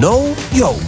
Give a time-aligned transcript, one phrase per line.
[0.00, 0.80] No Joop.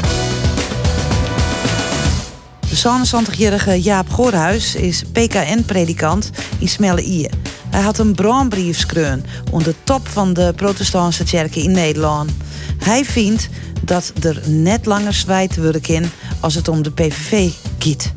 [2.60, 7.30] De 77-jarige Jaap Goorhuis is PKN-predikant in Smelle Ier.
[7.70, 12.30] Hij had een brandbrief skreun onder de top van de protestantse kerken in Nederland.
[12.78, 13.48] Hij vindt
[13.84, 16.04] dat er net langer zwijt worden kan
[16.40, 18.12] als het om de PVV gaat.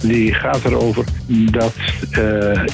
[0.00, 1.04] Die gaat erover
[1.50, 1.74] dat
[2.10, 2.16] uh,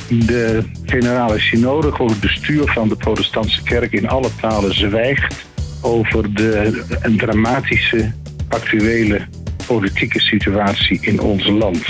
[0.08, 5.44] de generale synode, gewoon het bestuur van de protestantse kerk in alle talen zwijgt
[5.84, 8.12] over de een dramatische
[8.48, 9.26] actuele
[9.66, 11.84] politieke situatie in ons land.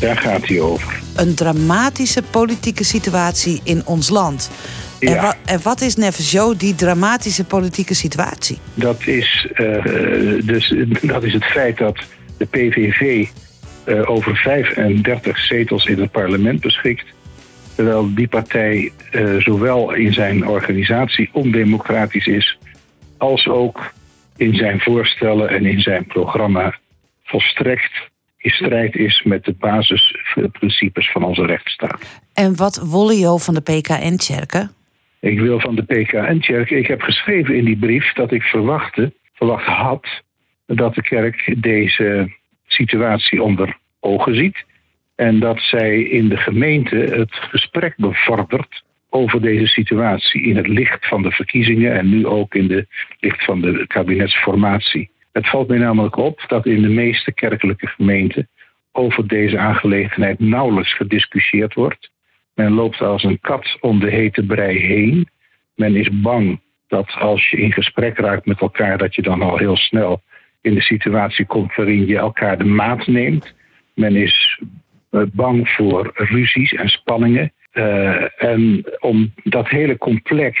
[0.00, 1.00] Daar gaat hij over.
[1.16, 4.50] Een dramatische politieke situatie in ons land.
[5.00, 5.08] Ja.
[5.08, 8.58] En, wa en, wat is nevens jou die dramatische politieke situatie?
[8.74, 9.84] Dat is, uh,
[10.44, 11.98] dus, dat is het feit dat
[12.36, 13.26] de PVV
[13.84, 17.04] uh, over 35 zetels in het parlement beschikt.
[17.74, 22.58] Terwijl die partij uh, zowel in zijn organisatie ondemocratisch is,
[23.24, 23.92] als ook
[24.36, 26.78] in zijn voorstellen en in zijn programma
[27.22, 32.22] volstrekt in strijd is met de basisprincipes van onze rechtsstaat.
[32.34, 34.70] En wat wolle je van de PKN-kerken?
[35.20, 36.78] Ik wil van de PKN-kerken.
[36.78, 40.06] Ik heb geschreven in die brief dat ik verwachtte, verwacht had
[40.66, 42.32] dat de kerk deze
[42.66, 44.64] situatie onder ogen ziet.
[45.14, 48.82] En dat zij in de gemeente het gesprek bevordert
[49.14, 52.86] over deze situatie in het licht van de verkiezingen en nu ook in het
[53.20, 55.10] licht van de kabinetsformatie.
[55.32, 58.48] Het valt mij namelijk op dat in de meeste kerkelijke gemeenten
[58.92, 62.10] over deze aangelegenheid nauwelijks gediscussieerd wordt.
[62.54, 65.28] Men loopt als een kat om de hete brei heen.
[65.74, 69.58] Men is bang dat als je in gesprek raakt met elkaar, dat je dan al
[69.58, 70.22] heel snel
[70.60, 73.54] in de situatie komt waarin je elkaar de maat neemt.
[73.94, 74.62] Men is
[75.32, 77.52] bang voor ruzies en spanningen.
[77.74, 80.58] Uh, en om dat hele complex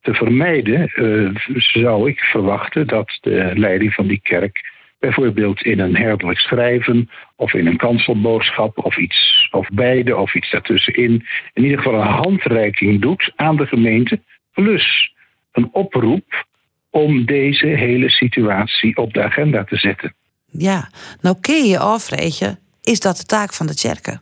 [0.00, 5.96] te vermijden, uh, zou ik verwachten dat de leiding van die kerk bijvoorbeeld in een
[5.96, 11.78] herderlijk schrijven of in een kanselboodschap of iets of beide of iets daartussenin in ieder
[11.78, 14.20] geval een handreiking doet aan de gemeente
[14.52, 15.14] plus
[15.52, 16.46] een oproep
[16.90, 20.14] om deze hele situatie op de agenda te zetten.
[20.50, 20.90] Ja,
[21.20, 24.20] nou kun je afvregen, is dat de taak van de kerken?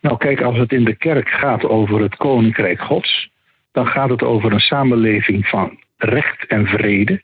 [0.00, 3.30] Nou kijk, als het in de kerk gaat over het koninkrijk gods,
[3.72, 7.22] dan gaat het over een samenleving van recht en vrede.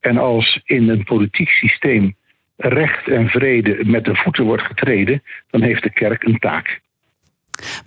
[0.00, 2.16] En als in een politiek systeem
[2.56, 6.80] recht en vrede met de voeten wordt getreden, dan heeft de kerk een taak.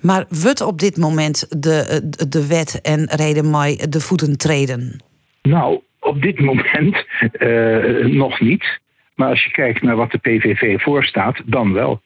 [0.01, 5.01] Maar wordt op dit moment de, de wet en reden mij de voeten treden?
[5.41, 7.05] Nou, op dit moment
[7.39, 8.79] uh, nog niet.
[9.15, 12.01] Maar als je kijkt naar wat de PVV voorstaat, dan wel.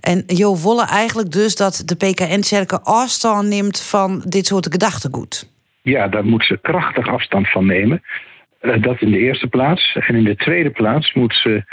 [0.00, 5.50] En Jo Wolle eigenlijk dus dat de PKN-kerken afstand neemt van dit soort gedachtegoed.
[5.82, 8.02] Ja, daar moet ze krachtig afstand van nemen.
[8.62, 9.96] Uh, dat in de eerste plaats.
[10.00, 11.64] En in de tweede plaats moet ze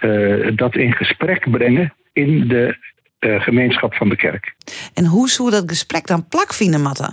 [0.00, 2.76] uh, dat in gesprek brengen in de
[3.20, 4.54] uh, gemeenschap van de kerk.
[4.94, 7.10] En hoe zou dat gesprek dan plak vinden, Matta?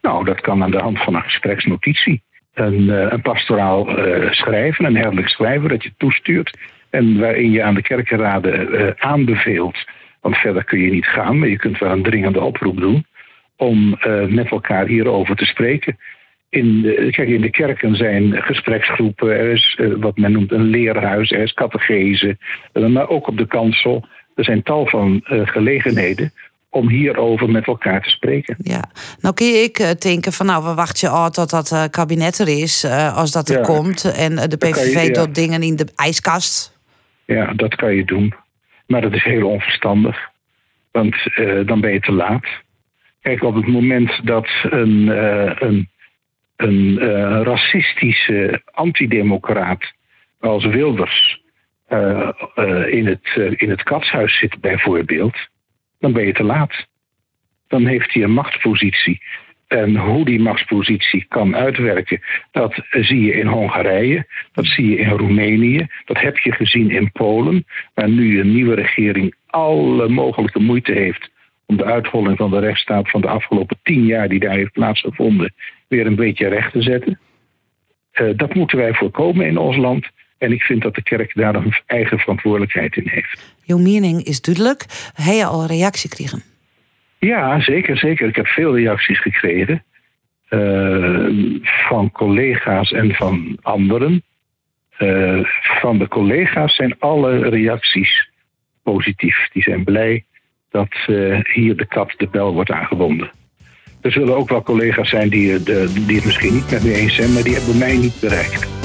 [0.00, 2.22] Nou, dat kan aan de hand van een gespreksnotitie.
[2.54, 3.84] Een, een pastoraal
[4.30, 6.58] schrijven, een herderlijk schrijven dat je toestuurt
[6.92, 9.78] en waarin je aan de kerkenraden uh, aanbeveelt,
[10.20, 13.06] want verder kun je niet gaan, maar je kunt wel een dringende oproep doen
[13.56, 15.98] om uh, met elkaar hierover te spreken.
[16.48, 20.62] In de, kijk, in de kerken zijn gespreksgroepen, er is uh, wat men noemt een
[20.62, 22.36] leerhuis, er is catechese,
[22.72, 24.06] maar ook op de kansel.
[24.34, 26.32] Er zijn tal van gelegenheden
[26.70, 28.56] om hierover met elkaar te spreken.
[28.58, 28.84] Ja,
[29.20, 33.30] nou kun ik denken van nou, we wachten al tot dat kabinet er is, als
[33.30, 33.62] dat er ja.
[33.62, 34.04] komt.
[34.04, 35.12] En de PVV ja.
[35.12, 36.72] doet dingen in de ijskast.
[37.24, 38.34] Ja, dat kan je doen.
[38.86, 40.30] Maar dat is heel onverstandig.
[40.90, 42.46] Want uh, dan ben je te laat.
[43.20, 45.88] Kijk, op het moment dat een, uh, een,
[46.56, 49.92] een uh, racistische antidemocraat
[50.40, 51.40] als Wilders
[52.86, 55.36] in, het, in het katshuis zit, bijvoorbeeld,
[55.98, 56.86] dan ben je te laat.
[57.68, 59.22] Dan heeft hij een machtspositie.
[59.72, 62.20] En hoe die machtspositie kan uitwerken,
[62.50, 67.12] dat zie je in Hongarije, dat zie je in Roemenië, dat heb je gezien in
[67.12, 67.64] Polen,
[67.94, 71.30] waar nu een nieuwe regering alle mogelijke moeite heeft
[71.66, 75.54] om de uitholling van de rechtsstaat van de afgelopen tien jaar die daar heeft plaatsgevonden
[75.88, 77.18] weer een beetje recht te zetten.
[78.12, 80.06] Uh, dat moeten wij voorkomen in ons land.
[80.38, 83.54] En ik vind dat de kerk daar een eigen verantwoordelijkheid in heeft.
[83.62, 84.84] Jouw mening is duidelijk.
[85.16, 86.51] Je al reactie gekregen?
[87.26, 88.28] Ja, zeker, zeker.
[88.28, 89.84] Ik heb veel reacties gekregen.
[90.50, 94.22] Uh, van collega's en van anderen.
[94.98, 95.44] Uh,
[95.80, 98.30] van de collega's zijn alle reacties
[98.82, 99.48] positief.
[99.52, 100.24] Die zijn blij
[100.70, 103.30] dat uh, hier de kat de bel wordt aangebonden.
[104.00, 107.14] Er zullen ook wel collega's zijn die, de, die het misschien niet met me eens
[107.14, 108.81] zijn, maar die hebben mij niet bereikt.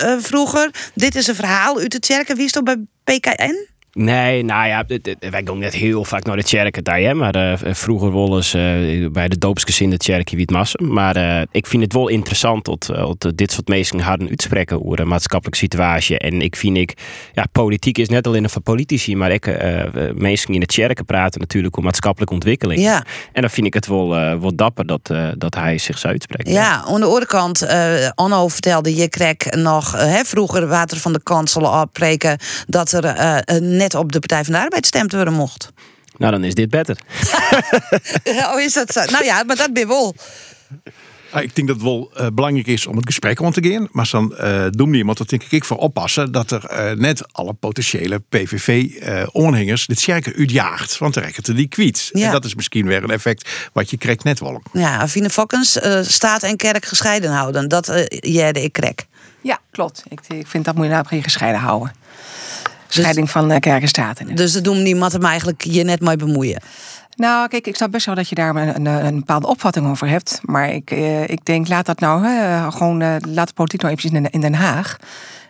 [0.03, 0.71] uh, vroeger.
[0.95, 2.37] Dit is een verhaal uit de Tjerken.
[2.37, 3.72] Wie is toch bij PKN?
[3.95, 4.85] Nee, nou ja,
[5.31, 9.11] wij gaan net heel vaak naar de kerk daar, maar uh, vroeger wel eens uh,
[9.11, 10.93] bij de doopsgezin de kerk wie het massen.
[10.93, 14.97] Maar uh, ik vind het wel interessant dat, dat dit soort mensen hadden uitspreken over
[14.97, 16.19] de maatschappelijke situatie.
[16.19, 16.95] En ik vind ik,
[17.33, 19.47] ja, politiek is net alleen van politici, maar ik
[20.15, 22.81] mensen in de kerken praten natuurlijk over maatschappelijke ontwikkeling.
[22.81, 23.05] Ja.
[23.33, 24.09] En dan vind ik het wel,
[24.41, 26.53] wel dapper dat, dat hij zich zou uitspreken.
[26.53, 27.67] Ja, aan de andere kant,
[28.15, 33.05] Anno vertelde je kreeg nog hè, vroeger water van de kansel afpreken dat er
[33.83, 35.73] net op de Partij van de Arbeid stemd worden mocht.
[36.17, 36.99] Nou, dan is dit beter.
[38.53, 39.05] oh, is dat zo?
[39.05, 40.15] Nou ja, maar dat ben wel.
[41.31, 43.89] Ah, ik denk dat het wel uh, belangrijk is om het gesprek om te gaan.
[43.93, 47.33] Maar dan uh, doen we iemand, dat denk ik, voor oppassen dat er uh, net
[47.33, 50.99] alle potentiële PVV-onhangers dit cirkel uitjaagt.
[50.99, 52.11] Want dan rekken die kwiet.
[52.13, 52.27] Ja.
[52.27, 54.63] En dat is misschien weer een effect wat je krijgt net wel.
[54.73, 57.69] Ja, Afine Fokkens, staat en kerk gescheiden houden.
[57.69, 59.07] Dat uh, jij ik krek.
[59.41, 60.03] Ja, klopt.
[60.09, 61.93] Ik, ik vind dat moet je nou gescheiden houden.
[62.93, 64.37] Scheiding van uh, kerk en staat.
[64.37, 66.63] Dus dat doen niemand hem eigenlijk je net mee bemoeien.
[67.17, 70.09] Nou, kijk, ik snap best wel dat je daar een, een, een bepaalde opvatting over
[70.09, 70.41] hebt.
[70.43, 72.25] Maar ik, uh, ik denk, laat dat nou
[72.73, 74.97] gewoon, uh, laat de politiek nou eventjes in, in Den Haag.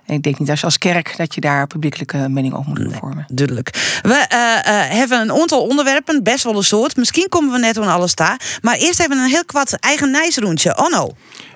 [0.07, 2.95] En ik denk niet als je als kerk dat je daar publiekelijke mening over moet
[2.95, 3.25] vormen.
[3.29, 3.99] Duidelijk.
[4.03, 6.97] We uh, hebben een aantal onderwerpen, best wel een soort.
[6.97, 8.59] Misschien komen we net aan alles daar.
[8.61, 10.85] Maar eerst hebben we een heel kwad eigen nijsroentje.
[10.85, 11.11] Onno.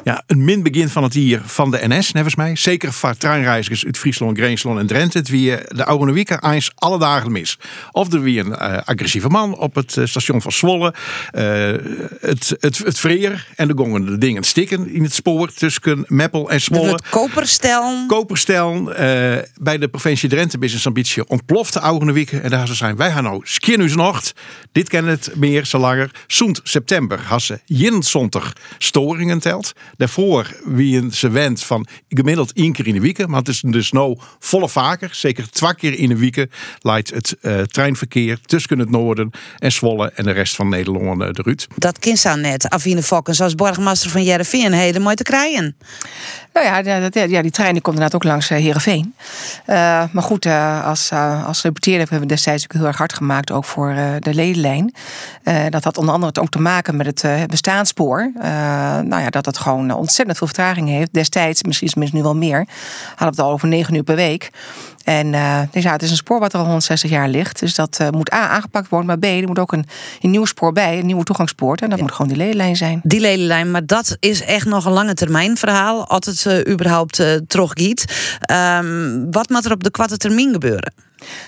[0.06, 2.56] Ja, een min begin van het hier van de NS, nevens mij.
[2.56, 5.18] Zeker voor treinreizigers uit Friesland, Greensland en Drenthe.
[5.18, 7.58] Het wie de oude week eens alle dagen mis.
[7.90, 10.94] Of er wie een uh, agressieve man op het uh, station van Zwolle.
[11.32, 11.42] Uh,
[12.20, 16.50] het, het, het vreer en de gongen de dingen stikken in het spoor tussen Meppel
[16.50, 16.90] en Zwolle.
[16.90, 18.06] Het koperstel.
[18.06, 18.84] Koperstel.
[19.60, 22.32] bij de provincie Drenthe Business Ambitie ontploft de oude week.
[22.32, 24.32] En daar ze zijn, wij gaan nou skiernu's nacht.
[24.72, 26.10] Dit kennen het meer, zo langer.
[26.26, 29.74] Zoend september had ze jinzontig storingen telt.
[29.96, 33.26] Daarvoor wie ze went van gemiddeld één keer in de week.
[33.26, 35.08] Maar het is dus nou volle vaker.
[35.12, 36.46] Zeker twee keer in de week
[36.80, 41.28] leidt het uh, treinverkeer tussen het noorden en Zwolle en de rest van Nederland uh,
[41.30, 41.66] de Ruut.
[41.76, 45.76] Dat kind zou net Avine Fokkens als borgmaster van Jereveen hele mooi te krijgen.
[46.52, 49.14] Nou ja, ja, ja, die trein die komt inderdaad ook langs uh, Heerenveen.
[50.12, 50.46] maar goed,
[50.84, 51.12] als,
[51.46, 53.50] als hebben we destijds ook heel erg hard gemaakt.
[53.50, 54.94] Ook voor de ledenlijn.
[55.68, 58.32] dat had onder andere ook te maken met het bestaanspoor.
[59.04, 61.12] nou ja, dat dat gewoon ontzettend veel vertraging heeft.
[61.12, 62.66] Destijds, misschien is het nu wel meer,
[63.08, 64.50] hadden we het al over negen uur per week.
[65.06, 67.60] En uh, dus ja, het is een spoor wat er al 160 jaar ligt.
[67.60, 69.08] Dus dat uh, moet A, aangepakt worden.
[69.08, 69.86] Maar B, er moet ook een,
[70.20, 70.98] een nieuw spoor bij.
[70.98, 71.82] Een nieuwe toegangspoort.
[71.82, 72.04] En dat ja.
[72.04, 73.00] moet gewoon die ledenlijn zijn.
[73.02, 76.06] Die ledenlijn, maar dat is echt nog een lange termijn verhaal.
[76.06, 78.04] Altijd uh, überhaupt uh, teruggiet.
[78.50, 80.92] Um, wat moet er op de korte termijn gebeuren?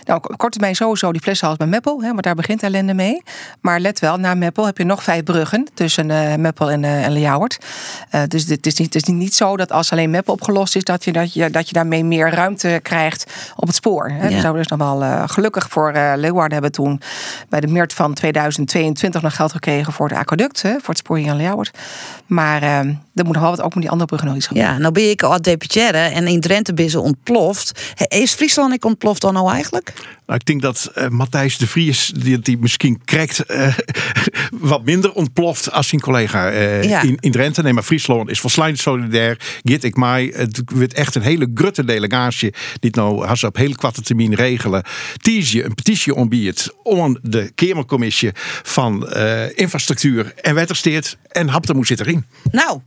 [0.05, 3.23] Nou, termijn sowieso die flessenhals bij Meppel, hè, want daar begint ellende mee.
[3.61, 7.05] Maar let wel, na Meppel heb je nog vijf bruggen tussen uh, Meppel en, uh,
[7.05, 7.17] en.
[7.17, 10.85] Uh, dus het is, niet, het is niet zo dat als alleen Meppel opgelost is,
[10.85, 14.09] dat je, dat je, dat je daarmee meer ruimte krijgt op het spoor.
[14.09, 14.29] Hè.
[14.29, 14.35] Ja.
[14.35, 17.01] We zouden dus nog wel gelukkig voor Leeuwarden hebben toen
[17.49, 21.17] bij de maart van 2022 nog geld gekregen voor het aquaduct, hè, voor het spoor
[21.17, 21.79] hier in Ljouwert.
[22.27, 22.85] Maar
[23.19, 24.73] er moet nog wel wat ook met die andere bruggen nog iets gebeuren.
[24.73, 27.95] Ja, nou ben ik al deputaire en in Drenthe ben ze ontploft.
[28.09, 29.93] Is Friesland ik ontploft dan nou eigenlijk?
[30.29, 33.75] Nou, ik denk dat uh, Matthijs de Vries, die, die misschien krijgt, uh,
[34.51, 37.03] wat minder ontploft als zijn collega uh, ja.
[37.03, 37.63] in, in Drenthe.
[37.63, 39.61] Nee, maar Friesland is volslagen solidair.
[39.63, 40.33] Git ik mij.
[40.35, 42.55] Het wordt echt een hele grutte delegatie.
[42.81, 44.83] Die nou als op hele kwarte termijn regelen.
[45.17, 48.31] Tiesje een petitie ombiedt om de Kamercommissie
[48.63, 49.09] van
[49.55, 51.17] infrastructuur en wettersteert.
[51.29, 52.25] En Hapte moet zitten erin.
[52.51, 52.81] Nou,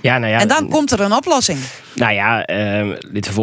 [0.00, 1.58] ja, nou ja, en dan komt er een oplossing.
[1.94, 3.34] Nou ja, uh, dit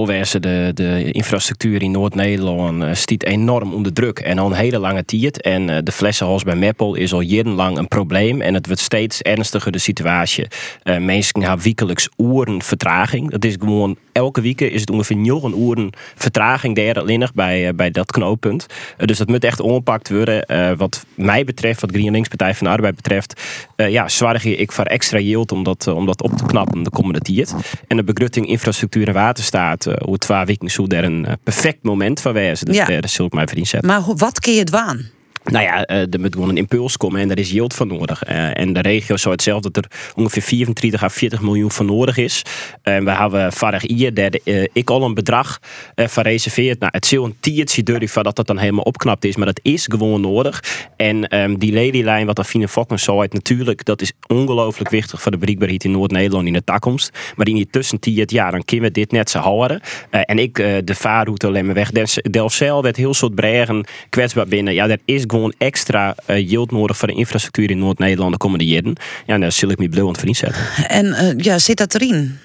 [0.42, 5.06] de, de infrastructuur in Noord-Nederland uh, stiet enorm onder druk en al een hele lange
[5.06, 5.42] tijd.
[5.42, 9.22] En uh, de flessenhals bij Meppel is al jarenlang een probleem en het wordt steeds
[9.22, 10.48] ernstiger de situatie.
[10.84, 13.30] Uh, mensen hebben wekelijks uren vertraging.
[13.32, 18.12] Dat is gewoon elke week is het ongeveer 9 uren vertraging daar bij, bij dat
[18.12, 18.66] knooppunt.
[18.98, 20.46] dus dat moet echt ongepakt worden.
[20.78, 23.42] wat mij betreft, wat GreenLinks Partij van de Arbeid betreft,
[23.76, 27.20] ja, zorg ik voor extra yield om dat, om dat op te knappen de komende
[27.20, 27.56] tijd.
[27.88, 32.22] En de begrutting infrastructuur en waterstaat, uh, hoe twee weken daar een uh, perfect moment
[32.22, 32.66] van wijzen.
[32.66, 32.86] Dus ja.
[32.86, 33.90] daar zult mij vriend zetten.
[33.90, 35.10] Maar wat kun je het waan?
[35.52, 38.24] Nou ja, er moet gewoon een impuls komen en daar is yield van nodig.
[38.24, 42.18] en de regio zou het zelf dat er ongeveer 34 à 40 miljoen van nodig
[42.18, 42.42] is.
[42.82, 44.32] En we hebben vorig jaar
[44.74, 45.60] ik al een bedrag
[45.96, 46.80] van reserveerd.
[46.80, 49.86] Nou, het zal een tiertje durf dat dat dan helemaal opknapt is, maar dat is
[49.92, 50.64] gewoon nodig.
[50.96, 55.38] En ehm, die ladylijn, wat Afine Fokken zo natuurlijk, dat is ongelooflijk wichtig voor de
[55.38, 57.34] bereikbaarheid in Noord-Nederland in de toekomst.
[57.36, 59.82] Maar in die tussentijd, ja, dan kunnen we dit net zo houden.
[60.10, 60.56] en ik,
[60.86, 61.92] de vaarroute alleen maar weg.
[62.32, 64.74] Delfzijl werd heel soort bregen kwetsbaar binnen.
[64.74, 68.66] Ja, er is gewoon extra uh, yield nodig voor de infrastructuur in Noord-Nederland de komende
[68.66, 68.96] jaren.
[69.26, 70.62] Ja, daar zul ik me blauw aan zetten.
[70.88, 72.40] En uh, ja, zit dat erin?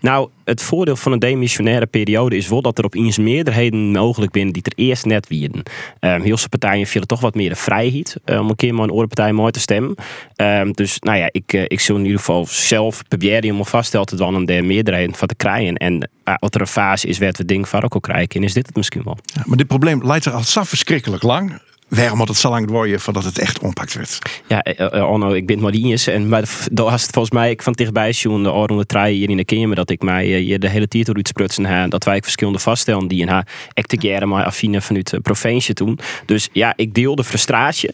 [0.00, 4.32] Nou, het voordeel van een demissionaire periode is wel dat er op eens meerderheden mogelijk
[4.32, 5.62] binnen die er eerst net wierden.
[6.00, 8.84] Um, heel veel partijen vielen toch wat meer de vrijheid uh, om een keer maar
[8.84, 9.94] een oorpartij mooi te stemmen.
[10.36, 14.06] Um, dus nou ja, ik, uh, ik zal in ieder geval zelf proberen om vaststellen
[14.06, 15.74] te dan een de meerderheden van te krijgen.
[15.74, 18.52] En uh, wat er een fase is, werd we ding van ook al krijgen, is
[18.52, 19.18] dit het misschien wel.
[19.22, 22.70] Ja, maar dit probleem leidt er al zo verschrikkelijk lang waarom had het zo lang
[22.70, 24.18] worden voordat het echt ompakt werd?
[24.46, 26.06] Ja, uh, Onno, ik ben Marinius.
[26.06, 29.44] En maar daar volgens mij ik van dichtbij zien de orde trein hier in de
[29.44, 33.28] kamer dat ik mij de hele titel uitsprutsen ha dat wij verschillende vaststellen die in
[33.28, 35.98] haar acte maar affine vanuit de provincie toen.
[36.24, 37.90] Dus ja, ik deel de frustratie.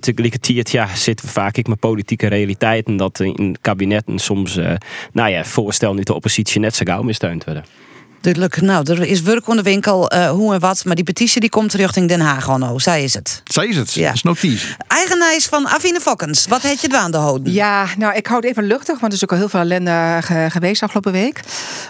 [0.00, 4.72] Tegelijkertijd ja, zitten vaak ik mijn politieke realiteiten dat in kabinetten soms uh,
[5.12, 7.64] nou ja, voorstel nu de oppositie net zo gauw missteund worden.
[8.24, 8.60] Duidelijk.
[8.60, 10.84] Nou, er is werk onder de winkel, uh, hoe en wat.
[10.84, 12.78] Maar die petitie die komt richting Den Haag, Onno.
[12.78, 13.42] Zij is het.
[13.44, 13.92] Zij is het.
[13.92, 14.06] Ja.
[14.06, 14.76] Dat is notitie.
[14.86, 16.46] Eigenijs van Avine Fokkens.
[16.46, 17.52] Wat heb je aan de houden?
[17.52, 19.00] Ja, nou, ik houd even luchtig.
[19.00, 21.40] Want er is ook al heel veel ellende geweest afgelopen week.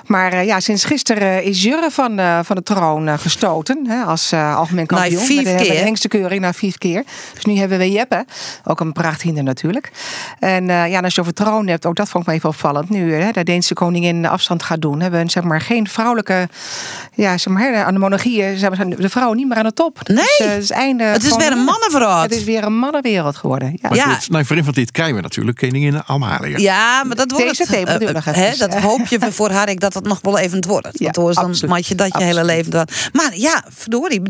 [0.06, 3.86] Maar uh, ja, sinds gisteren is Jurre van, uh, van de troon uh, gestoten.
[3.86, 5.14] Hè, als algemeen kampioen.
[5.14, 5.68] Nou, vijf met, keer.
[5.68, 7.04] Met de hengste keuring na vijf keer.
[7.34, 8.24] Dus nu hebben we Jeppe.
[8.64, 9.90] Ook een prachthinder natuurlijk.
[10.38, 12.90] En ja, als je over troon hebt, ook dat vond ik me even opvallend.
[12.90, 15.00] Nu hè, de Deense koningin afstand gaat doen.
[15.00, 16.23] Hebben we zeg maar geen vrouwelijke
[17.14, 19.98] ja, zeg maar, aan de monarchie zijn de vrouwen niet meer aan de top.
[20.08, 22.22] Nee, dus, uh, het is, einde het is weer een mannenverhaal.
[22.22, 23.70] Het is weer een mannenwereld geworden.
[23.70, 23.88] Ja.
[23.88, 24.14] Maar ja.
[24.14, 26.58] Goed, nou, voor van dit krijgen we natuurlijk koningin Amalia.
[26.58, 29.80] Ja, maar dat wordt Deze het, uh, nog hè, Dat hoop je voor haar ik
[29.80, 30.88] dat het nog wel even wordt.
[30.92, 32.34] Ja, Want dan maak je dat je absoluut.
[32.34, 32.86] hele leven dan.
[33.12, 34.20] Maar ja, verdorie.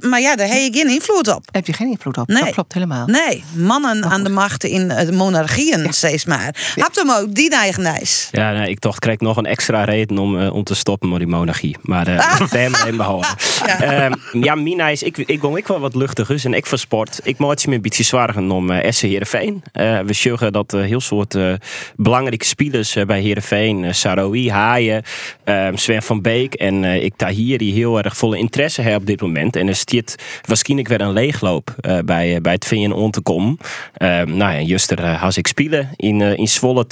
[0.00, 1.44] Maar ja, daar heb je geen invloed op.
[1.50, 2.28] Heb je geen invloed op?
[2.28, 2.42] Nee.
[2.42, 3.06] Dat klopt helemaal.
[3.06, 5.92] Nee, mannen aan de macht in de monarchieën ja.
[5.92, 6.72] steeds maar.
[6.74, 6.88] Ja.
[6.94, 8.28] Hem ook die eigenijs.
[8.30, 11.18] Ja, nee, ik dacht, krijg nog een extra reden om, uh, om te stoppen met
[11.18, 11.76] die monarchie.
[11.82, 13.30] Maar uh, hem behouden.
[13.66, 16.78] Ja, um, ja Mina is, ik, ik wil ik wel wat luchtiger en ik voor
[16.78, 17.20] sport.
[17.22, 19.62] Ik maak het me een beetje zwaar om uh, Essen Heerenveen.
[19.72, 21.54] Uh, we zeggen dat uh, heel soort uh,
[21.96, 25.02] belangrijke spelers bij Heerenveen, Saroui, Haaien,
[25.44, 29.56] um, Sven van Beek en ik die heel erg volle interesse hebben op dit moment.
[29.56, 30.14] En er stiert
[30.46, 31.74] waarschijnlijk weer een leegloop
[32.04, 33.58] bij, bij het VN om te komen.
[33.98, 36.86] Um, nou ja, juster uh, ik spelen in, in Zwolle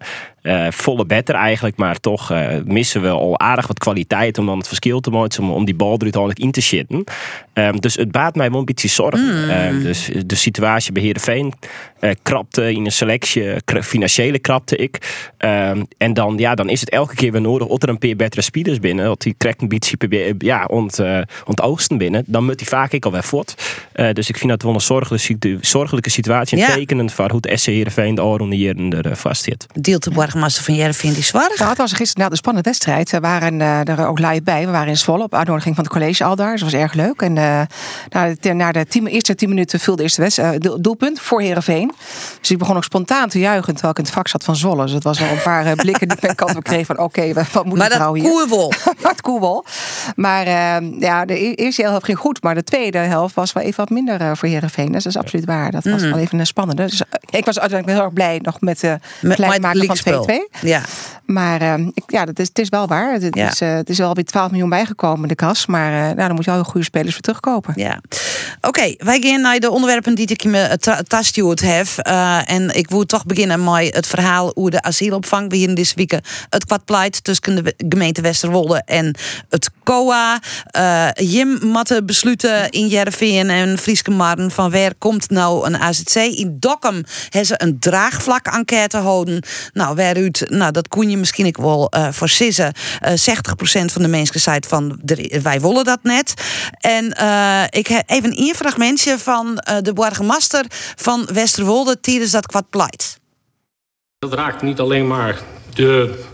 [0.00, 0.04] 2-2.
[0.46, 4.58] Uh, volle better eigenlijk, maar toch uh, missen we al aardig wat kwaliteit om dan
[4.58, 7.04] het verschil te maken, om, om die bal er uiteindelijk in te zitten.
[7.54, 9.44] Um, dus het baat mij wel een beetje zorgen.
[9.44, 9.50] Mm.
[9.50, 11.52] Um, dus de situatie bij Heerenveen
[12.22, 13.44] krapte in een selectie,
[13.82, 15.24] financiële krapte ik.
[15.38, 18.16] Um, en dan, ja, dan is het elke keer weer nodig dat er een paar
[18.16, 21.00] betere speeders binnen, dat die krijgt een beetje ja, ont,
[21.44, 23.80] ontoosten binnen, dan moet die vaak ik alweer voort.
[24.12, 26.74] dus ik vind dat wel een zorgelijke, zorgelijke situatie, en Ja.
[26.74, 29.66] tekenend voor hoe het SC Heerenveen de oren hier er vast zit.
[29.74, 30.10] Deelt de
[30.40, 31.50] burgemeester van Jervin die zwaar?
[31.56, 33.10] Nou, het was gisteren na de spannende wedstrijd.
[33.10, 34.64] We waren uh, er ook live bij.
[34.66, 36.50] We waren in Zwolle op uitnodiging van het college al daar.
[36.50, 37.20] Dus dat was erg leuk.
[37.22, 37.60] En uh,
[38.08, 41.40] na de, na de tien, eerste tien minuten viel de eerste wedstrijd, uh, doelpunt voor
[41.40, 41.92] Herenveen.
[42.40, 44.82] Dus ik begon ook spontaan te juichen terwijl ik in het vak zat van Zwolle.
[44.82, 47.20] Dus het was wel een paar blikken die ik mijn kant op kreeg van oké,
[47.20, 48.30] okay, wat moet maar die vrouw hier?
[48.30, 48.72] Koerbol.
[49.02, 49.64] het koerbol.
[50.16, 50.48] Maar
[51.00, 52.42] ja, de eerste helft ging goed.
[52.42, 54.92] Maar de tweede helft was wel even wat minder voor Herenveen.
[54.92, 55.70] Dus dat is absoluut waar.
[55.70, 56.10] Dat was Mm.
[56.10, 56.84] wel even een spannende.
[56.84, 59.96] Dus ik was uiteindelijk heel erg blij nog met de Met- klein met maken van
[60.26, 60.48] leaguespel.
[60.62, 60.66] 2-2.
[60.66, 60.82] Ja.
[61.26, 63.12] Maar uh, ik, ja, dat is, het is wel waar.
[63.12, 63.50] Het, Ja.
[63.50, 65.66] is, uh, het is wel weer 12 miljoen bijgekomen in de kas.
[65.66, 67.72] Maar uh, nou, dan moet je al goede spelers weer terugkopen.
[67.76, 68.00] Ja.
[68.60, 70.78] Oké, wij gaan naar de onderwerpen die ik me
[71.08, 71.86] tastjoerd heb.
[72.46, 76.18] En ik wil toch beginnen met het verhaal hoe de asielopvang hier in deze week
[76.50, 79.14] het kwadpleit tussen de gemeente Westerwolde en
[79.48, 80.40] het COA.
[81.12, 86.14] Jim matte besluiten in Jervin en Frieske Marden van waar komt nou een AZC.
[86.14, 89.42] In Dokkum hebben ze een draagvlak enquête houden.
[89.72, 92.72] Nou, waaruit, nou dat kon je misschien ik wel uh, voorzissen.
[93.04, 96.34] Uh, 60% van de mensen zei van "Er- wij willen dat net.
[96.80, 100.64] En eh, ik heb even een fragmentje van eh, de burgemeester
[100.96, 103.18] van Westerwolde tijdens dat kwadpleit.
[104.18, 105.38] Dat raakt niet alleen maar
[105.74, 106.24] de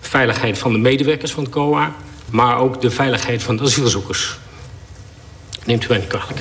[0.00, 1.92] veiligheid van de medewerkers van het COA,
[2.30, 4.38] maar ook de veiligheid van de asielzoekers.
[5.64, 6.40] Neemt u mij niet kwalijk.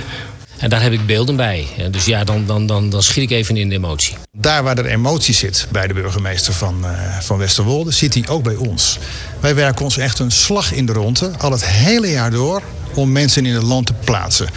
[0.57, 1.67] En daar heb ik beelden bij.
[1.91, 4.15] Dus ja, dan, dan, dan, dan schiet ik even in de emotie.
[4.37, 8.43] Daar waar er emotie zit bij de burgemeester van, uh, van Westerwolde, zit die ook
[8.43, 8.97] bij ons.
[9.39, 12.61] Wij werken ons echt een slag in de ronde, al het hele jaar door,
[12.93, 14.47] om mensen in het land te plaatsen.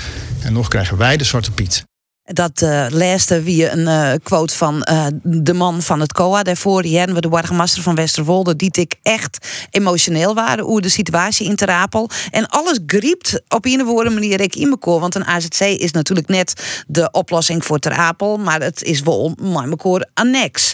[0.42, 1.84] En nog krijgen wij de Zwarte Piet.
[2.32, 6.42] Dat uh, laatste wie een uh, quote van uh, de man van het COA.
[6.42, 8.56] Daarvoor hadden we de burgemeester van Westerwolde.
[8.56, 12.10] Die ik echt emotioneel waren over de situatie in Terapel.
[12.30, 15.90] En alles griept op een of andere manier ik in me Want een AZC is
[15.90, 18.36] natuurlijk net de oplossing voor Terapel.
[18.36, 20.72] Maar het is wel mijn koor annex.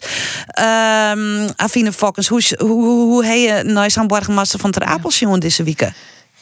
[0.58, 5.62] Um, Afine Fokkens, hoe, hoe, hoe, hoe je nou zo'n burgemeester van Terapel jongen deze
[5.62, 5.90] week?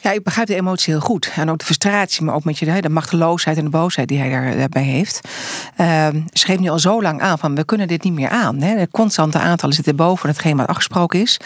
[0.05, 1.31] Ja, ik begrijp de emotie heel goed.
[1.35, 4.55] En ook de frustratie, maar ook met je de machteloosheid en de boosheid die hij
[4.57, 5.19] daarbij heeft.
[6.31, 8.61] Ze geeft nu al zo lang aan van we kunnen dit niet meer aan.
[8.61, 8.75] Hè.
[8.75, 11.39] De constante aantallen zitten boven hetgeen wat afgesproken is.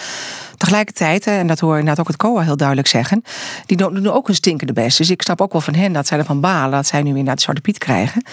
[0.57, 3.23] Tegelijkertijd, en dat hoor inderdaad ook het COA heel duidelijk zeggen,
[3.65, 4.97] die doen ook een stinkende best.
[4.97, 7.23] Dus ik snap ook wel van hen dat zij ervan balen dat zij nu weer
[7.23, 8.23] naar de Zwarte Piet krijgen.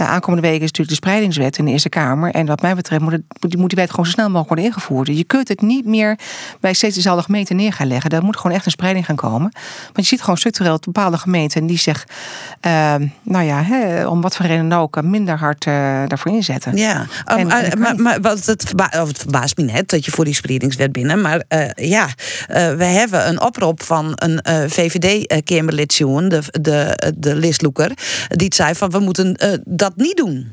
[0.00, 2.30] Uh, aankomende week is natuurlijk de spreidingswet in de Eerste Kamer.
[2.30, 5.06] En wat mij betreft moet, moet die wet gewoon zo snel mogelijk worden ingevoerd.
[5.06, 6.18] Je kunt het niet meer
[6.60, 8.10] bij steeds dezelfde gemeente neer leggen.
[8.10, 9.52] Daar moet gewoon echt een spreiding gaan komen.
[9.84, 12.06] Want je ziet gewoon structureel bepaalde gemeenten die zich,
[12.66, 15.74] uh, nou ja, hè, om wat voor reden ook, minder hard uh,
[16.06, 16.76] daarvoor inzetten.
[16.76, 20.24] Ja, um, en, maar, maar, wat het, verba het verbaast me net dat je voor
[20.24, 21.42] die spreidingswet binnen, maar
[21.74, 22.14] ja, uh,
[22.74, 24.40] we hebben een oproep van een
[24.70, 27.90] VVD-Kamerlid, de, de, de Listloeker,
[28.28, 30.52] die zei van we moeten dat niet doen.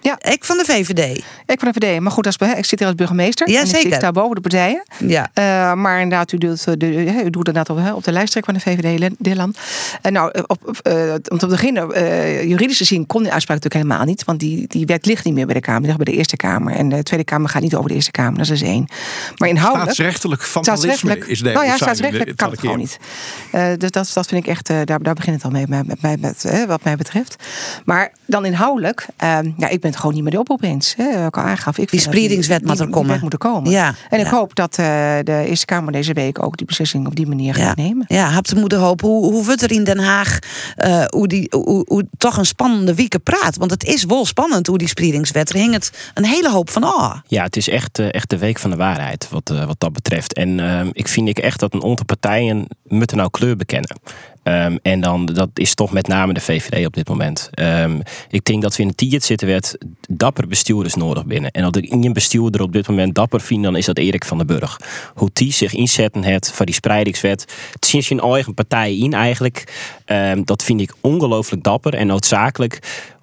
[0.00, 0.18] Ja.
[0.20, 1.24] Ik van de VVD.
[1.46, 2.00] Ik van de VVD.
[2.00, 3.50] Maar goed, als, ik zit hier als burgemeester.
[3.50, 3.86] Ja, en zeker.
[3.86, 4.82] Ik zit daar boven de partijen.
[4.98, 5.30] Ja.
[5.34, 8.60] Uh, maar inderdaad, u doet, de, u doet inderdaad op, op de lijsttreek van de
[8.60, 9.58] VVD, Dilland.
[10.02, 14.06] En nou, op, uh, om te beginnen, uh, juridisch gezien kon die uitspraak natuurlijk helemaal
[14.06, 14.24] niet.
[14.24, 15.80] Want die, die wet ligt niet meer bij de Kamer.
[15.80, 16.74] Die ligt bij de Eerste Kamer.
[16.74, 18.38] En de Tweede Kamer gaat niet over de Eerste Kamer.
[18.38, 18.86] Dat is één.
[19.36, 19.92] Maar inhoudelijk...
[19.92, 22.98] Staatsrechtelijk vandalisme is de Nou ja, staatsrechtelijk kan het gewoon niet.
[23.50, 26.66] dus dat, dat vind ik echt, daar, daar begint het al mee, met, met, met,
[26.66, 27.36] wat mij betreft.
[27.84, 29.06] Maar dan inhoudelijk,
[29.56, 30.94] ja, ik ben het gewoon niet meer de oproep eens.
[30.96, 31.78] Hè, ik al aangaf.
[31.78, 33.18] Ik die spreidingswet moet er komen.
[33.20, 33.70] moeten komen.
[33.70, 34.30] Ja, en ik ja.
[34.30, 34.86] hoop dat uh,
[35.22, 37.82] de Eerste Kamer deze week ook die beslissing op die manier gaat ja.
[37.82, 38.04] nemen.
[38.08, 39.08] Ja, hebt moeten hopen.
[39.08, 40.38] Hoe, hoe wordt er in Den Haag
[40.76, 43.56] uh, hoe die, hoe, hoe, toch een spannende wieken praat?
[43.56, 45.50] Want het is wel spannend hoe die spreidingswet.
[45.50, 47.16] Er hing het een hele hoop van ah.
[47.26, 50.32] Ja, het is echt, uh, echt de week van de waarheid wat, wat dat betreft.
[50.32, 54.00] En ehm, ik vind ik echt dat een aantal partijen moeten nou kleur bekennen.
[54.44, 57.50] Um, en dan, dat is toch met name de VVD op dit moment.
[57.54, 61.50] Um, ik denk dat we in een tiert zitten werd dapper bestuurders nodig binnen.
[61.50, 64.38] En als in een bestuurder op dit moment dapper vind, dan is dat Erik van
[64.38, 64.80] den Burg.
[65.14, 67.44] Hoe die zich inzetten het voor die spreidingswet.
[67.72, 69.88] Het is zijn eigen partij in eigenlijk.
[70.06, 72.78] Um, dat vind ik ongelooflijk dapper en noodzakelijk.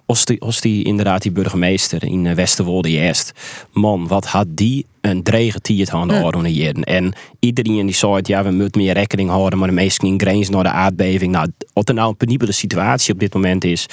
[0.06, 3.32] Als die, als die inderdaad die burgemeester in Westerwolde eerst.
[3.72, 6.22] Man, wat had die een drege tiert aan de Ja.
[6.22, 6.82] organiseren.
[6.84, 10.48] En iedereen die zei, ja, we moeten meer rekening houden, maar de meesten in grens
[10.48, 11.32] naar de aardbeving.
[11.32, 13.86] Nou, wat er nou een penibele situatie op dit moment is,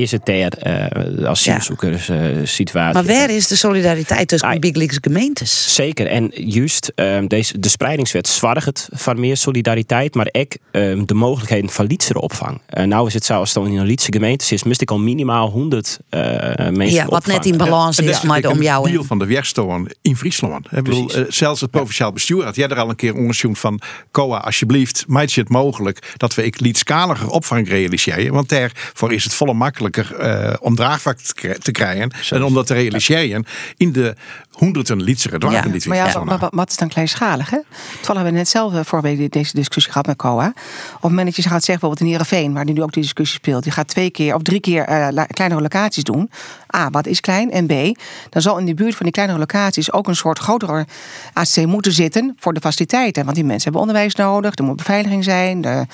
[0.00, 2.94] is het ter uh, asielzoekers uh, situatie.
[2.94, 5.74] Maar waar is de solidariteit tussen Ah, big leagues gemeentes?
[5.74, 6.06] Zeker.
[6.06, 11.14] En juist um, deze, de spreidingswet zwargt het van meer solidariteit, maar ook um, de
[11.14, 12.60] mogelijkheden van lietsere opvang.
[12.74, 14.90] Uh, nou is het zo, als het dan in een lietse gemeente is, moest ik
[14.90, 16.20] al minimaal 100 uh,
[16.56, 19.04] mensen Ja, wat net in balans is, maar om jou in.
[19.04, 20.66] van de Wegstoorn in Friesland.
[20.72, 23.80] Ik bedoel, eh, zelfs het provinciaal bestuur had jij er al een keer onderzoek van.
[24.10, 28.32] COA, alsjeblieft, maakt je het mogelijk dat we ik lietskaliger opvang realiseren.
[28.32, 29.54] Want daarvoor is het volle
[29.90, 32.10] makkelijker eh, om draagvlak te kri- te krijgen.
[32.30, 34.14] En om dat te realiseren in de
[34.50, 37.50] honderden lietsere dwarken die Maar ja, maar wat, is dan kleinschalig?
[37.50, 37.56] Hè?
[37.56, 40.46] Toevallig hebben we net zelf eh, week deze discussie gehad met COA.
[40.46, 43.38] Op het moment dat je gaat zeggen, bijvoorbeeld in Heerenveen, waar nu ook die discussie
[43.38, 46.30] speelt, je gaat twee keer of drie keer eh, kleinere locaties doen.
[46.76, 47.50] A, wat is klein?
[47.50, 47.98] En B,
[48.30, 50.86] dan zal in de buurt van die kleinere locaties ook een soort grotere
[51.32, 53.24] ACC moeten zitten voor de faciliteiten.
[53.24, 55.86] Want die mensen hebben onderwijs nodig, er moet beveiliging zijn, er,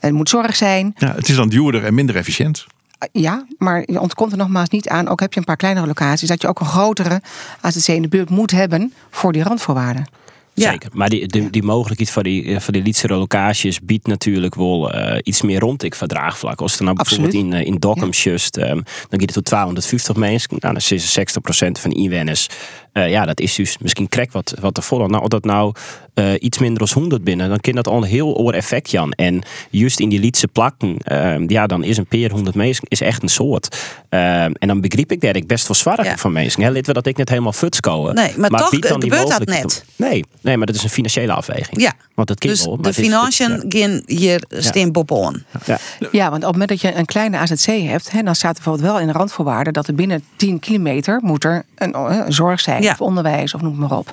[0.00, 0.94] er moet zorg zijn.
[0.96, 2.66] Ja, het is dan duurder en minder efficiënt.
[3.12, 6.28] Ja, maar je ontkomt er nogmaals niet aan, ook heb je een paar kleinere locaties,
[6.28, 7.22] dat je ook een grotere
[7.60, 10.06] ACC in de buurt moet hebben voor die randvoorwaarden.
[10.54, 10.70] Ja.
[10.70, 10.90] Zeker.
[10.92, 14.92] Maar die, die, die mogelijkheid voor die, eh, voor die lietsere locaties biedt natuurlijk wel
[14.92, 16.60] eh, iets meer rond ik verdraagvlak.
[16.60, 20.16] Als er nou bijvoorbeeld in, eh, in Dokkum just, ehm, dan gaat het tot 250
[20.16, 20.56] mensen.
[20.58, 22.48] Nou, dat is 60% van de inwoners.
[22.92, 25.08] Eh, ja, dat is dus misschien krek wat, wat te volle.
[25.08, 25.74] Nou, dat nou
[26.14, 29.12] eh, iets minder als 100 binnen, dan kan dat al een heel oor effect, Jan.
[29.12, 33.00] En juist in die lietse plakken, ehm, ja, dan is een peer 100 mensen is
[33.00, 33.76] echt een soort.
[34.08, 36.16] Ehm, en dan begreep ik dat ik best wel zwaar Ja.
[36.16, 36.72] van mensen.
[36.72, 38.14] Lid we dat ik net helemaal futskoen.
[38.14, 39.84] Nee, maar toch dan die gebeurt dat net.
[39.96, 41.80] Nee, nee, maar dat is een financiële afweging.
[41.80, 41.92] Ja.
[42.14, 45.44] Want dat Dus wel, maar de financiën gaan hier steenpop on.
[45.64, 45.78] Ja.
[46.12, 48.62] Ja, want op het moment dat je een kleine AZC hebt, hè, dan staat er
[48.62, 52.32] bijvoorbeeld wel in de randvoorwaarden dat er binnen 10 kilometer moet er een, eh, een
[52.32, 52.92] zorg zijn, Ja.
[52.92, 54.12] of onderwijs, of noem maar op.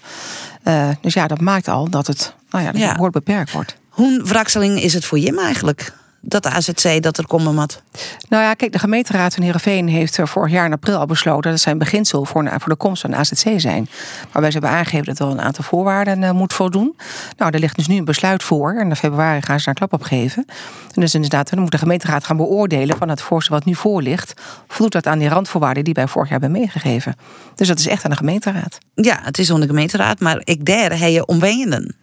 [0.64, 2.88] Eh, dus ja, dat maakt al dat het, nou ja, dat Ja.
[2.88, 3.76] het behoorlijk beperkt wordt.
[3.90, 5.94] Hoe wrakseling is het voor Jim eigenlijk?
[6.22, 7.82] Dat AZC dat er komen moet?
[8.30, 11.52] Nou ja, kijk, de gemeenteraad van Heerenveen heeft er vorig jaar in april al besloten
[11.52, 13.90] dat zijn beginsel voor, voor de komst van de AZC zijn.
[14.32, 16.96] Waarbij ze hebben aangegeven dat er wel een aantal voorwaarden uh, moet voldoen.
[17.38, 18.74] Nou, er ligt dus nu een besluit voor.
[18.74, 20.46] En in februari gaan ze daar klap op geven.
[20.94, 24.02] En dus inderdaad, dan moet de gemeenteraad gaan beoordelen van het voorstel wat nu voor
[24.02, 24.42] ligt.
[24.68, 27.16] Voldoet dat aan die randvoorwaarden die wij vorig jaar hebben meegegeven.
[27.56, 28.78] Dus dat is echt aan de gemeenteraad.
[28.94, 31.96] Ja, het is aan de gemeenteraad, maar ik der heb je omwenen.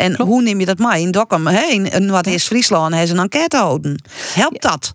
[0.00, 1.02] En hoe neem je dat mee?
[1.02, 4.02] In Dokkum heen, en wat is Friesland, heeft een enquête houden.
[4.34, 4.92] Helpt dat?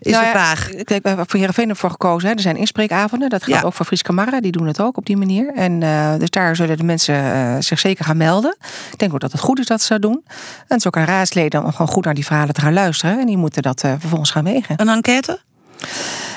[0.00, 0.68] Is nou de ja, vraag.
[0.68, 2.28] Kijk, we hebben voor Heerenveen ervoor gekozen.
[2.28, 2.34] Hè.
[2.34, 3.28] Er zijn inspreekavonden.
[3.28, 3.66] Dat geldt Ja.
[3.66, 4.40] ook voor Fries Camara.
[4.40, 5.52] Die doen het ook op die manier.
[5.54, 8.56] En eh, dus daar zullen de mensen eh, zich zeker gaan melden.
[8.92, 10.22] Ik denk ook dat het goed is dat ze dat doen.
[10.26, 10.34] En
[10.68, 13.20] het is ook aan raadsleden om gewoon goed naar die verhalen te gaan luisteren.
[13.20, 14.80] En die moeten dat eh, vervolgens gaan wegen.
[14.80, 15.40] Een enquête?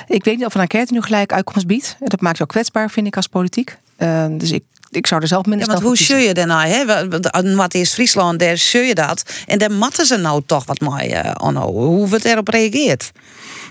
[0.07, 1.95] Ik weet niet of een enquête nu gelijk uitkomst biedt.
[1.99, 3.77] En Dat maakt je ook kwetsbaar, vind ik, als politiek.
[3.97, 6.67] Eh, dus ik, ik zou er zelf minder Ja, want hoe zul je daarna?
[6.67, 6.85] Hè?
[7.55, 9.23] Wat- is Friesland, daar zul je dat.
[9.45, 11.71] En daar matten ze nou toch wat mee, eh, Onno.
[11.71, 13.11] Hoe wordt erop reageert?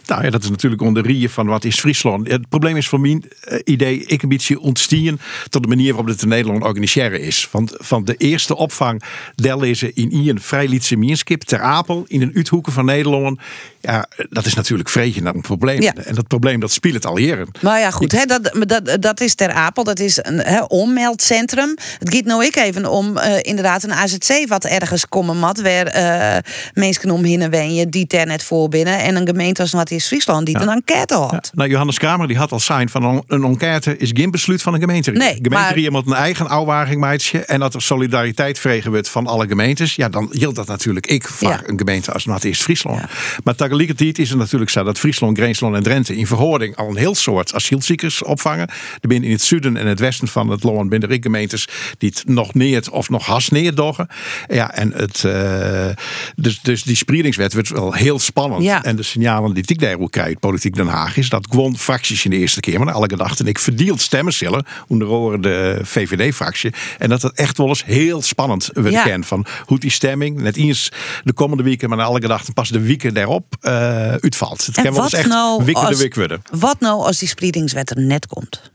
[0.09, 2.29] Nou ja, dat is natuurlijk onder rieën van wat is Friesland.
[2.29, 6.07] Het probleem is voor mijn eh, idee, ik een beetje ontstien tot de manier waarop
[6.07, 7.49] het in Nederland organiseren is.
[7.51, 9.03] Want van de eerste opvang,
[9.35, 13.41] daar lezen in Ien vrij Lietse Mierskip ter Apel in een uithoeken van Nederland.
[13.89, 15.83] Ja, dat is natuurlijk vregen naar een probleem.
[15.83, 15.93] Ja.
[15.95, 17.49] En dat probleem dat speelt al jaren.
[17.61, 19.85] Maar ja, goed, hè, dat, dat, dat is Ter Apel.
[19.85, 21.75] Dat is een hè, ommeldcentrum.
[21.99, 25.61] Het gaat nou ik even om eh, inderdaad een AZC wat ergens komen mat.
[25.61, 26.37] Waar eh
[26.75, 28.99] mensen omheen en wenje die ter net voor binnen.
[28.99, 31.51] En een gemeente als wat is Friesland die een enquête had.
[31.55, 34.81] Nou, Johannes Kramer die had al zijn van een, enquête is geen besluit van een
[34.81, 35.11] gemeente.
[35.11, 39.27] Nee, gemeente maar- moet een eigen ouwaging maatje en dat er solidariteit vregen wordt van
[39.27, 39.95] alle gemeentes.
[39.95, 41.61] Ja, dan geldt dat natuurlijk ik voor Ja.
[41.67, 43.01] een gemeente als het is Friesland.
[43.45, 46.97] Maar tegelijkertijd is het natuurlijk zo dat Friesland, Greensland en Drenthe in verhouding al een
[46.97, 48.69] heel soort asielziekers opvangen.
[49.01, 52.09] Er binnen in het zuiden en het westen van het land binnen er gemeentes die
[52.15, 54.09] het nog neert of nog has neerdoggen.
[54.49, 55.89] Ja, en het, eh,
[56.37, 58.63] dus, dus die spreidingswet wordt wel heel spannend.
[58.63, 58.85] Ja.
[58.85, 62.25] En de signalen die ik daar ook krijg, politiek Den Haag, is dat gewoon fracties
[62.25, 66.73] in de eerste keer, maar alle gedachten, ik verdeeld stemmen zullen, onder andere de VVD-fractie.
[66.99, 69.23] En dat het echt wel eens heel spannend wordt Ja.
[69.23, 70.93] van hoe die stemming, net eens
[71.25, 74.67] de komende weken, maar naar alle gedachten pas de weken daarop eh uitvalt.
[74.67, 76.43] Het En kan wel eens echt nou wikken de als- wik worden.
[76.51, 78.71] Wat nou als die spreidingswet er net komt?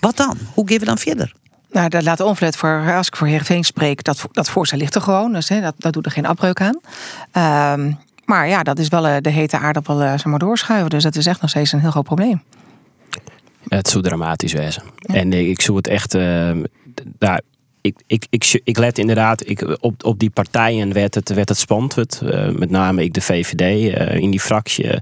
[0.00, 0.38] Wat dan?
[0.54, 1.32] Hoe geven we dan verder?
[1.70, 5.00] Nou, dat laat onverlet voor, als ik voor Heerenveen spreek, dat, dat voorstel ligt er
[5.00, 5.32] gewoon.
[5.32, 6.80] Dus hè, dat, dat doet er geen afbreuk aan.
[7.32, 7.92] Ehm,
[8.24, 10.90] maar ja, dat is wel eh, de hete aardappel eh, zeg maar, doorschuiven.
[10.90, 12.42] Dus dat is echt nog steeds een heel groot probleem.
[13.68, 14.82] Het zou dramatisch wezen.
[14.98, 16.14] En ik zou het echt.
[16.14, 16.50] eh,
[17.18, 17.40] daar,
[17.82, 21.58] ik, ik, ik, ik let inderdaad, ik, op, op die partijen werd het, werd het
[21.58, 22.22] spannend.
[22.24, 23.94] Eh, met name ik de VVD.
[23.94, 24.98] eh, in die fractie eh,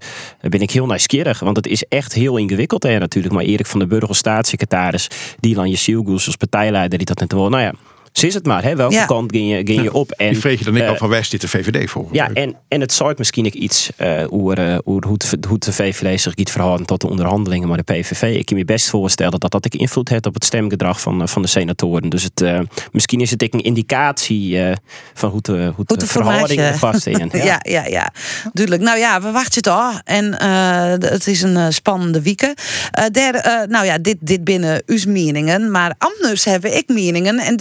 [0.51, 1.41] ben ik heel nieuwsgierig.
[1.41, 2.83] Want het is echt heel ingewikkeld.
[2.83, 3.35] Hè, natuurlijk.
[3.35, 5.11] Maar Erik van den Burg als staatssecretaris.
[5.41, 6.99] Dylan Jezielgoes als partijleider.
[6.99, 7.49] Die dat net wel.
[7.49, 7.73] Nou ja,
[8.13, 8.63] ze is het maar.
[8.63, 9.05] Hè, welke Ja.
[9.05, 10.11] kant ging je, ging je op?
[10.11, 12.09] En, Die vreeg je dan niet eh, al van West dit de VVD voor.
[12.13, 15.17] ja, en, en het zou misschien ook iets eh, hoe, er, eh, hoe, hoe,
[15.49, 18.23] hoe de VVD zich niet verhouden tot de onderhandelingen met de PVV.
[18.37, 21.27] Ik kan me best voorstellen dat dat ook invloed heeft op het stemgedrag van, eh,
[21.29, 22.09] van de senatoren.
[22.11, 22.61] Dus het, eh,
[22.93, 24.77] misschien is het ook een indicatie eh,
[25.15, 27.31] van hoe de, hoe Hoe de, de verhoudingen vast zijn.
[27.43, 28.13] Ja, ja, ja.
[28.53, 28.85] Duidelijk.
[28.85, 29.93] Nou ja, we wachten het al.
[30.05, 32.43] En eh, het is een spannende week.
[32.43, 35.71] Eh der, nou ja, dit, dit binnen uw meningen.
[35.71, 37.39] Maar anders hebben ik meningen.
[37.39, 37.57] En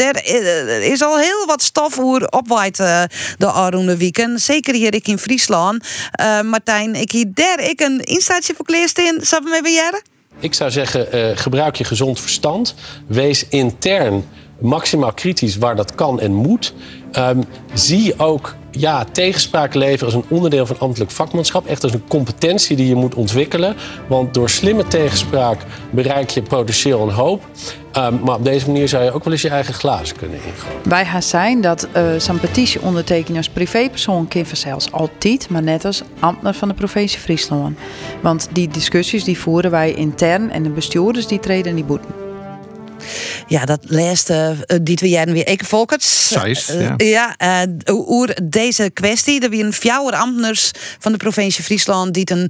[0.49, 3.03] er eh, is al heel wat stof hoe opwaait eh,
[3.37, 4.41] de Aroene weekend.
[4.41, 5.85] Zeker hier ik in Friesland.
[6.11, 9.19] Eh, Martijn, ik hier der ik een instaatje voor kleersteen.
[9.21, 10.01] Zal we mee jaren?
[10.39, 12.75] Ik zou zeggen, gebruik je gezond verstand.
[13.07, 14.25] Wees intern
[14.59, 16.73] maximaal kritisch waar dat kan en moet.
[17.11, 17.41] Ehm,
[17.73, 21.65] zie ook ja, tegenspraak leveren als een onderdeel van ambtelijk vakmanschap.
[21.65, 23.75] Echt als een competentie die je moet ontwikkelen.
[24.07, 27.43] Want door slimme tegenspraak bereik je potentieel een hoop.
[27.91, 30.89] Ehm, maar op deze manier zou je ook wel eens je eigen glazen kunnen ingooien.
[30.89, 32.39] Wij gaan zijn dat eh zo'n
[33.37, 37.77] als privépersoon kind zelfs altijd, maar net als ambtenaar van de provincie Friesland.
[38.21, 42.28] Want die discussies die voeren wij intern en de bestuurders die treden die boeten.
[43.47, 46.27] Ja, dat laatste, uh, die twee jaren weer Eke Volkerts.
[46.27, 46.93] Zeist, Eh, ja.
[46.97, 49.41] ja, eh, oer deze kwestie.
[49.41, 50.57] Er waren fjouwer ambtenaren
[50.99, 52.49] van de provincie Friesland die een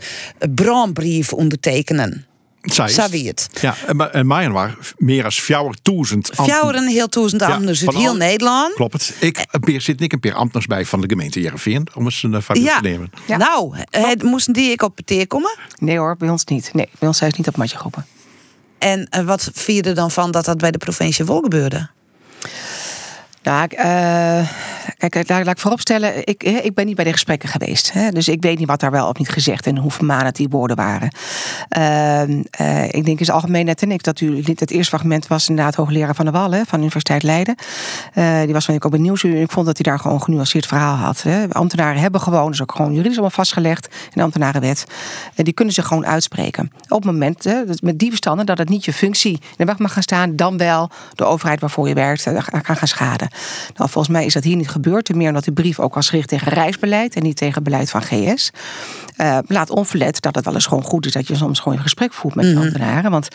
[0.55, 2.23] brandbrief ondertekenen.
[2.61, 3.47] Zij Zo wie het.
[3.61, 7.95] Ja, en, maar- en mij waren meer dan 4000 Fjouwer heel duizend ambtenaren uit van
[7.95, 8.73] heel al- Nederland.
[8.73, 9.13] Klopt het.
[9.19, 11.87] Ik een peer, zit ik een peer ambtenars bij van de gemeente Jereveen.
[11.95, 12.75] Om eens een Ja.
[12.79, 13.11] te nemen.
[13.27, 13.75] Nou,
[14.23, 15.57] moesten die ik op peteer komen?
[15.79, 16.69] Nee hoor, bij ons niet.
[16.73, 18.05] Nee, bij ons zijn ze niet op matje groepen.
[18.79, 21.89] En eh, wat vierde dan van dat dat bij de provincie wel gebeurde?
[23.49, 24.47] Nou, ik, eh,
[24.99, 27.91] Kijk, eh, laat, laat ik vooropstellen, ik, ik ben niet bij de gesprekken geweest.
[27.91, 30.49] Hè, dus ik weet niet wat daar wel of niet gezegd en hoe vermanend die
[30.49, 31.09] woorden waren.
[31.69, 35.27] Ehm, eh, ik denk in het algemeen net en ik dat u het eerste fragment
[35.27, 37.55] was inderdaad hoogleraar van de Wal hè, van de Universiteit Leiden.
[38.45, 39.05] Die was van ik ook en
[39.41, 41.21] ik vond dat hij daar gewoon een genuanceerd verhaal had.
[41.21, 41.49] Hè.
[41.49, 44.85] Ambtenaren hebben gewoon, dus ook gewoon juridisch allemaal vastgelegd in de ambtenarenwet.
[45.35, 46.71] En die kunnen zich gewoon uitspreken.
[46.87, 47.45] Op het moment,
[47.81, 50.57] met die verstanden, dat het niet je functie in de weg mag gaan staan, dan
[50.57, 52.23] wel de overheid waarvoor je werkt
[52.61, 53.29] kan gaan schaden.
[53.75, 55.15] Nou, volgens mij is dat hier niet gebeurd.
[55.15, 58.51] Meer omdat die brief ook was gericht tegen reisbeleid en niet tegen beleid van GS.
[59.21, 61.83] Uh, laat onverlet dat het wel eens gewoon goed is dat je soms gewoon een
[61.83, 63.11] gesprek voert met mm ambtenaren.
[63.11, 63.27] Want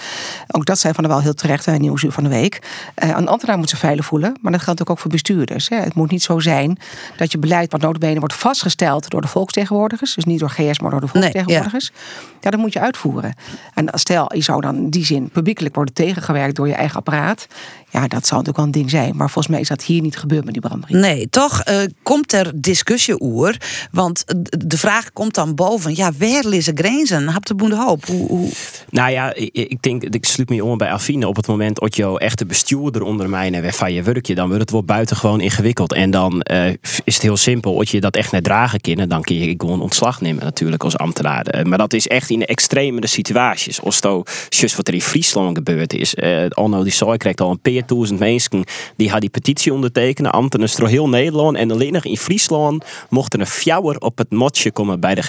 [0.50, 2.62] ook dat zijn van de wel heel terecht bij Nieuwsuur van de Week.
[3.04, 5.68] Uh, een ambtenaar moet zich veilig voelen, maar dat geldt ook voor bestuurders.
[5.68, 5.76] Hè.
[5.76, 6.78] Het moet niet zo zijn
[7.16, 10.14] dat je beleid wat notabene wordt vastgesteld door de volksvertegenwoordigers.
[10.14, 11.90] Dus niet door GS, maar door de volksvertegenwoordigers.
[11.90, 12.38] Nee, ja.
[12.40, 13.34] ja, dat moet je uitvoeren.
[13.74, 17.46] En stel, je zou dan in die zin publiekelijk worden tegengewerkt door je eigen apparaat.
[17.90, 19.16] Ja, dat zou natuurlijk wel een ding zijn.
[19.16, 21.00] Maar volgens mij is dat hier niet gebeurd met die brandbrief.
[21.00, 23.56] Nee, toch uh, komt er discussie oer.
[23.90, 24.24] Want
[24.66, 25.73] de vraag komt dan boven.
[25.82, 27.28] Ja, waar liggen grenzen?
[27.28, 28.06] Heb de boende hoop?
[28.06, 28.50] Hoe, hoe...
[28.90, 31.28] Nou ja, ik denk, ik sluit me om bij Afine.
[31.28, 34.60] Op het moment dat je echte bestuurder onder mij en van je werkje, dan wordt
[34.60, 35.92] het wel buitengewoon ingewikkeld.
[35.92, 36.66] En dan uh,
[37.04, 37.78] is het heel simpel.
[37.78, 40.96] Als je dat echt net dragen kunnen, dan kun je gewoon ontslag nemen natuurlijk als
[40.96, 41.54] ambtenaar.
[41.54, 43.82] Uh, maar dat is echt in de extremere situaties.
[43.82, 46.14] Als het wat er in Friesland gebeurd is.
[46.14, 48.64] Uh, Anno die zei, krijgt al een peer duizend mensen
[48.96, 50.32] die had die petitie ondertekenen.
[50.32, 54.70] Ambtenaren door heel Nederland en alleen nog in Friesland mochten een fjouwer op het motje
[54.70, 55.22] komen bij de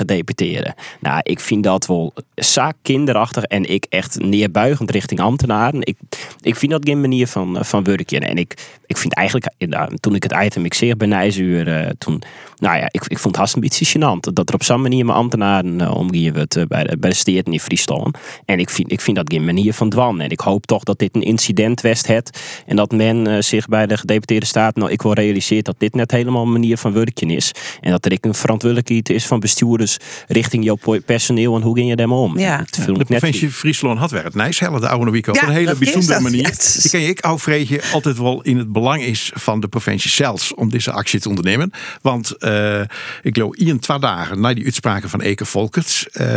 [1.00, 5.82] Nou, ik vind dat wel zaak kinderachtig en ik echt neerbuigend richting ambtenaren.
[5.82, 5.98] Ik,
[6.42, 8.22] ik vind dat geen manier van, van werken.
[8.22, 9.54] En ik, ik vind eigenlijk,
[10.00, 12.22] toen ik het item zeer bij Nijzuur, uh, toen,
[12.58, 15.18] nou ja, ik, ik vond het hartstikke beetje gênant dat er op zo'n manier mijn
[15.18, 18.18] ambtenaren uh, omgeven bij, de, bij de steden in Friesland.
[18.46, 20.22] En ik vind, ik vind dat geen manier van dwan.
[20.22, 23.88] En ik hoop toch dat dit een incident west het en dat men zich bij
[23.88, 27.30] de gedeputeerde staat, nou ik wil realiseren dat dit net helemaal een manier van werken
[27.30, 27.52] is.
[27.82, 31.90] En dat er ik een verantwoordelijkheid is van bestuurders richting jouw personeel en hoe ging
[31.90, 32.40] je daarmee om?
[32.40, 32.66] Ja.
[32.76, 35.76] ja de provincie Friesland had weer het Nijshelle de oude week op ja, een hele
[35.76, 36.48] bijzondere manier.
[36.48, 36.74] Yes.
[36.74, 40.54] Die ken je ik, vreetje, altijd wel in het belang is van de provincie zelfs
[40.54, 41.72] om deze actie te ondernemen.
[42.02, 42.80] Want uh,
[43.22, 46.28] ik geloof in twee dagen na die uitspraken van Eke Volkerts uh,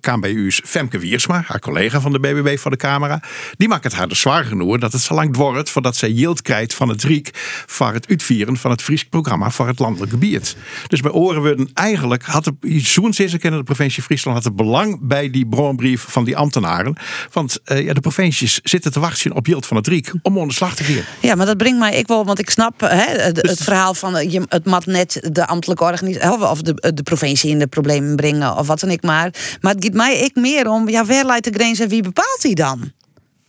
[0.00, 3.22] kwam bij u Femke Wiersma, haar collega van de BBB voor de camera.
[3.56, 6.42] Die maakt het haar dus zwaar genoeg dat het zo lang dwort voordat zij yield
[6.42, 7.30] krijgt van het Riek
[7.66, 10.56] voor het uitvieren van het Fries programma voor het landelijk gebied.
[10.88, 14.56] Dus bij oren worden eigenlijk had de zo'n ze kennen de provincie Friesland had het
[14.56, 16.96] belang bij die bronbrief van die ambtenaren.
[17.32, 20.48] Want uh, ja, de provincies zitten te wachten op yield van het Riek om onder
[20.48, 21.04] de slag te gaan.
[21.20, 23.94] Ja, maar dat brengt mij ik wel, want ik snap hè, het, dus het verhaal
[23.94, 28.16] van je, het mat net de ambtelijke organisatie of de, de provincie in de problemen
[28.16, 29.30] brengen of wat dan ik maar.
[29.60, 32.42] Maar het gaat mij ik meer om, ja, waar leidt de grens en wie bepaalt
[32.42, 32.92] die dan?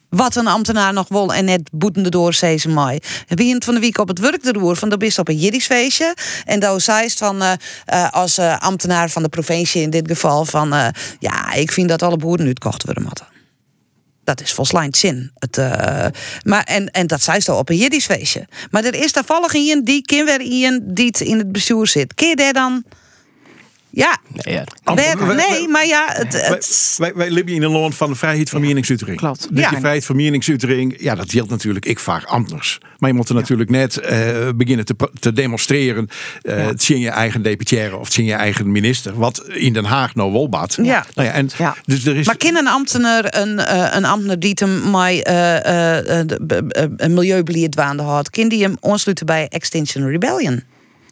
[0.10, 3.00] Wat een ambtenaar nog wil en net boetende door ze mooi.
[3.28, 5.66] Wie van de week op het werk de roer van de bist op een Jiddisch
[5.66, 6.16] feestje.
[6.46, 7.52] En daar zei van uh,
[7.94, 12.02] uh, als uh, ambtenaar van de provincie in dit geval van ja, ik vind dat
[12.02, 13.26] alle boeren uitkocht worden moeten.
[14.24, 15.32] Dat is volgens zin.
[15.36, 15.58] Het,
[16.44, 18.48] maar, en, en dat zei ze op een Jiddisch feestje.
[18.72, 22.14] Maar er is toevallig in die kinwer in die in het bestuur zit.
[22.16, 22.84] Je daar dan
[23.90, 25.34] ja, nee, ja.
[25.34, 26.06] nee maar ja.
[26.08, 26.96] Het, het...
[26.98, 29.18] Wij, wij, wij in een land van de vrijheid van meningsuitering.
[29.18, 29.48] Klopt.
[29.50, 29.70] Dus ja.
[29.70, 32.78] die vrijheid van meningsuitering, ja, dat geldt natuurlijk ik vaak anders.
[32.98, 36.08] Maar je moet er natuurlijk net uh, beginnen te, te demonstreren.
[36.44, 36.68] Uh, ja.
[36.68, 39.18] Het zien je eigen deputaire of het zien je eigen minister.
[39.18, 40.78] Wat in Den Haag nou wolbaat.
[40.82, 41.06] Ja.
[41.14, 41.50] Nou ja, en
[41.86, 42.26] Dus er is...
[42.26, 45.28] Maar kan een ambtenaar, een, uh, een ambtenaar die hem mij
[46.98, 50.64] een milieubeleid waande had, kan die hem aansluiten bij Extinction Rebellion?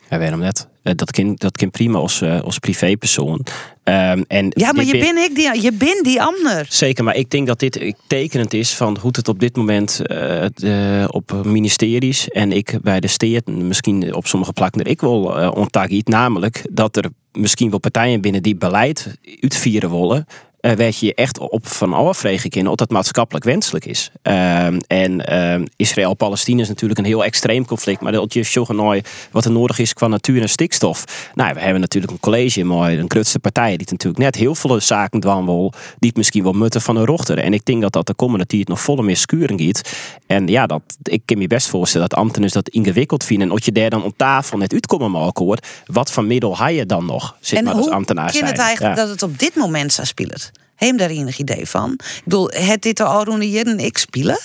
[0.10, 0.68] Ja, waarom net?
[0.82, 3.46] Dat kind, dat kind prima als, uh, als privépersoon.
[3.84, 6.66] Um, en ja, maar je bent ben ik die, je bent die ander.
[6.70, 10.46] Zeker, maar ik denk dat dit tekenend is van hoe het op dit moment uh,
[10.54, 15.98] de, op ministeries en ik bij de steert, misschien op sommige plakken ik wel uh,
[16.04, 20.26] namelijk dat er misschien wel partijen binnen die beleid uitvieren willen,
[20.66, 24.12] uh, werd je echt op van afvregen kunnen of dat maatschappelijk wenselijk is.
[24.24, 28.66] Uh, en uh, Israël-Palestina is natuurlijk een heel extreem conflict, maar dat je zo
[29.32, 31.30] wat er nodig is qua natuur en stikstof.
[31.34, 34.82] Nou, we hebben natuurlijk een college, mooi, een grootste partij, die natuurlijk net heel veel
[34.82, 37.38] zaken dwan wil, die het misschien wel mutten van een rochter.
[37.38, 39.96] En ik denk dat dat de komende tijd nog volle meer giet.
[40.28, 43.48] En ja, dat, ik kan me best voorstellen dat ambtenaren dat ingewikkeld vinden.
[43.48, 46.68] En als je daar dan op tafel net uitkomen maken hoort, wat voor middel ha
[46.68, 47.36] je dan nog?
[47.40, 48.46] Zit en maar als ambtenaar zijn.
[48.46, 50.40] het eigenlijk dat het op dit moment zou spelen?
[50.76, 51.92] Heeft daar enig idee van?
[51.92, 54.38] Ik bedoel, het dit al Roene en ik spelen?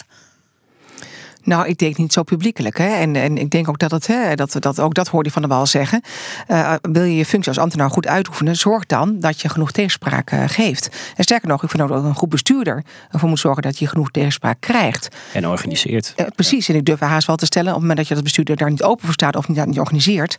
[1.43, 2.79] Nou, ik denk niet zo publiekelijk.
[2.79, 2.89] Hè?
[2.89, 5.43] En, en ik denk ook dat het, hè, dat, dat, ook dat hoorde je van
[5.43, 6.03] de Wal zeggen.
[6.49, 10.33] Uh, wil je je functie als ambtenaar goed uitoefenen, zorg dan dat je genoeg tegenspraak
[10.33, 10.89] uh, geeft.
[11.17, 13.87] En sterker nog, ik vind ook dat een goed bestuurder ervoor moet zorgen dat je
[13.87, 15.17] genoeg tegenspraak krijgt.
[15.33, 16.13] En organiseert.
[16.17, 18.23] Uh, precies, en ik durf haast wel te stellen, op het moment dat je als
[18.23, 20.37] bestuurder daar niet open voor staat of niet, niet organiseert,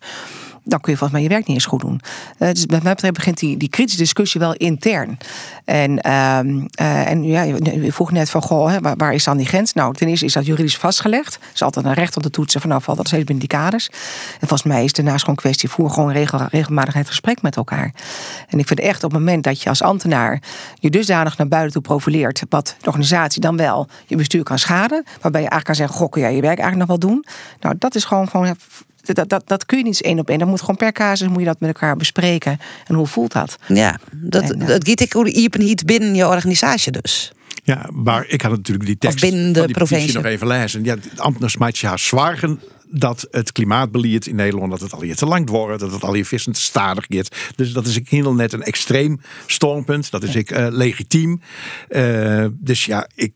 [0.63, 2.02] dan kun je volgens mij je werk niet eens goed doen.
[2.39, 5.17] Uh, dus bij mij begint die, die kritische discussie wel intern.
[5.65, 6.39] En, uh,
[6.82, 9.74] uh, en ja, je vroeg net van, goh, hè, waar, is dan die grens?
[9.74, 11.36] Nou, ten eerste is dat juridisch vastgelegd.
[11.36, 13.58] Er is altijd een recht om te toetsen van, nou, valt dat steeds binnen die
[13.58, 13.88] kaders.
[14.39, 17.93] En volgens mij is daarnaast gewoon een kwestie, voer gewoon regel, regelmatig gesprek met elkaar.
[18.47, 20.41] En ik vind echt op het moment dat je als ambtenaar
[20.80, 25.04] je dusdanig naar buiten toe profileert, wat de organisatie dan wel je bestuur kan schaden,
[25.21, 27.26] waarbij je eigenlijk kan zeggen, goh, kun jij je werk eigenlijk nog wel doen?
[27.60, 28.56] Nou, dat is gewoon, gewoon
[29.02, 30.40] dat, dat, dat kun je niet één op één.
[30.40, 32.60] Dan moet gewoon per casus moet je dat met elkaar bespreken.
[32.88, 33.58] En hoe voelt dat?
[33.68, 37.32] Ja, dat, en, uh, dat giet ik niet binnen je organisatie dus.
[37.64, 40.84] Ja, maar ik had natuurlijk die tekst binnen de van die provincie nog even lezen.
[40.84, 42.60] Ja, de ambtenars maakt je haar zwagen
[42.92, 46.14] dat het klimaatbeleid in Nederland dat het al hier te lang wordt, dat het al
[46.14, 47.36] hier vissen te stadig gaat.
[47.56, 50.12] Dus dat is ik heel net een extreem standpunt.
[50.12, 51.42] Dat is ik uh, legitiem.
[51.90, 53.34] Uh, dus ja, ik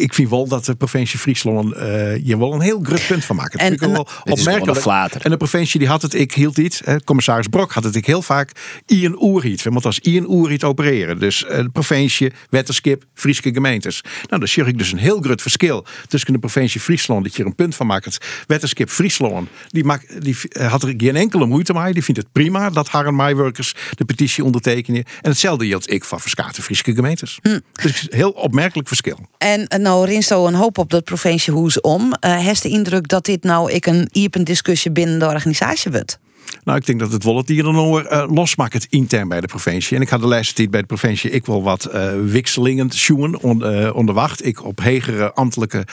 [0.00, 3.36] ik vind wel dat de provincie Friesland uh, je wel een heel groot punt van
[3.36, 3.54] maakt.
[3.54, 5.14] En, ik wel opmerkelijk.
[5.22, 6.82] En de provincie die had het ik hield iets.
[7.04, 8.50] Commissaris Brok had het ik heel vaak
[8.86, 9.62] Ian Oerhiet.
[9.62, 11.18] Want als Ian Oerhiet opereren.
[11.18, 14.00] Dus uh, de provincie, Wetterskip, Friese gemeentes.
[14.02, 17.42] Nou, dan zie ik dus een heel groot verschil tussen de provincie Friesland, dat je
[17.42, 18.26] er een punt van maakt.
[18.46, 21.92] Wetterskip Friesland, die, maakt, die had er geen enkele moeite mee.
[21.92, 25.04] Die vindt het prima dat Harren Maiworkers de petitie ondertekenen.
[25.22, 27.38] En hetzelfde hield ik van Verskate Friese gemeentes.
[27.42, 27.58] Hm.
[27.72, 29.03] Dus heel opmerkelijk verschil.
[29.38, 32.12] En nou Rinsto een hoop op dat provinciehoes om.
[32.20, 36.18] Uh, heeft de indruk dat dit nou ik een iepen discussie binnen de organisatie wordt?
[36.64, 39.96] Nou, ik denk dat het wel het hier dan uh, losmaakt intern bij de provincie.
[39.96, 43.38] En ik had de laatste tijd bij de provincie ik wel wat uh, wisselingen schoen
[43.40, 44.46] on, uh, onderwacht.
[44.46, 45.86] Ik op hegere ambtelijke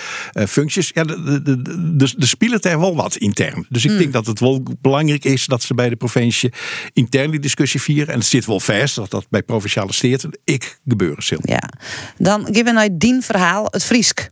[0.47, 0.91] functies.
[0.93, 1.61] Ja, de, de, de,
[1.95, 3.65] de, de spelen er wel wat intern.
[3.69, 3.99] Dus ik Hmm.
[3.99, 6.51] denk dat het wel belangrijk is dat ze bij de provincie
[6.93, 8.13] intern die discussie vieren.
[8.13, 11.39] En het zit wel vast dat dat bij provinciale steden ik gebeuren zal.
[11.41, 11.69] Ja,
[12.17, 14.29] dan geven naar dien verhaal het Friesk.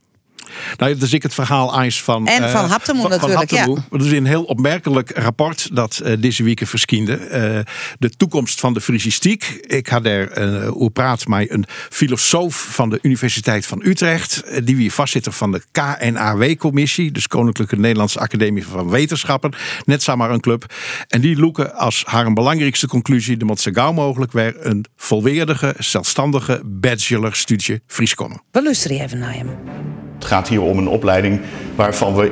[0.77, 2.27] Nou, dat is ik het verhaal eens van.
[2.27, 3.83] En van uh, Haptemoe van, natuurlijk, van Haptemoe.
[3.89, 7.19] Dat is een heel opmerkelijk rapport dat uh, deze week verschijnde.
[7.19, 7.59] Uh,
[7.99, 9.59] de toekomst van de frisistiek.
[9.61, 14.43] Ik had er hoe praat mij een filosoof van de Universiteit van Utrecht.
[14.65, 17.11] die weer vastzitter van de KNAW-commissie.
[17.11, 19.53] Dus Koninklijke Nederlandse Academie van Wetenschappen.
[19.85, 20.73] Net samen een club.
[21.07, 23.37] En die loeken als haar belangrijkste conclusie.
[23.37, 28.41] de moet zo gauw mogelijk weer een volwaardige, zelfstandige bachelorstudie Fries komen.
[28.51, 30.08] We luisteren even naar hem.
[30.19, 31.41] Het gaat hier om een opleiding
[31.75, 32.31] waarvan we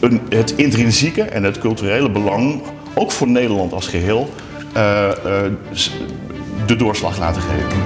[0.00, 2.62] een, het intrinsieke en het culturele belang,
[2.94, 4.30] ook voor Nederland als geheel,
[4.76, 5.40] uh, uh,
[6.66, 7.82] de doorslag laten geven.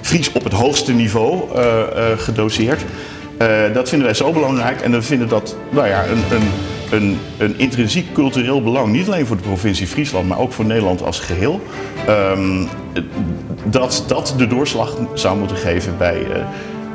[0.00, 1.62] Fries op het hoogste niveau uh,
[2.16, 2.84] gedoseerd.
[3.72, 6.48] dat vinden wij zo belangrijk en we vinden dat nou ja, een, een,
[6.90, 11.02] een, een intrinsiek cultureel belang, niet alleen voor de provincie Friesland, maar ook voor Nederland
[11.02, 11.60] als geheel.
[12.08, 12.68] Um,
[13.64, 16.26] dat dat de doorslag zou moeten geven bij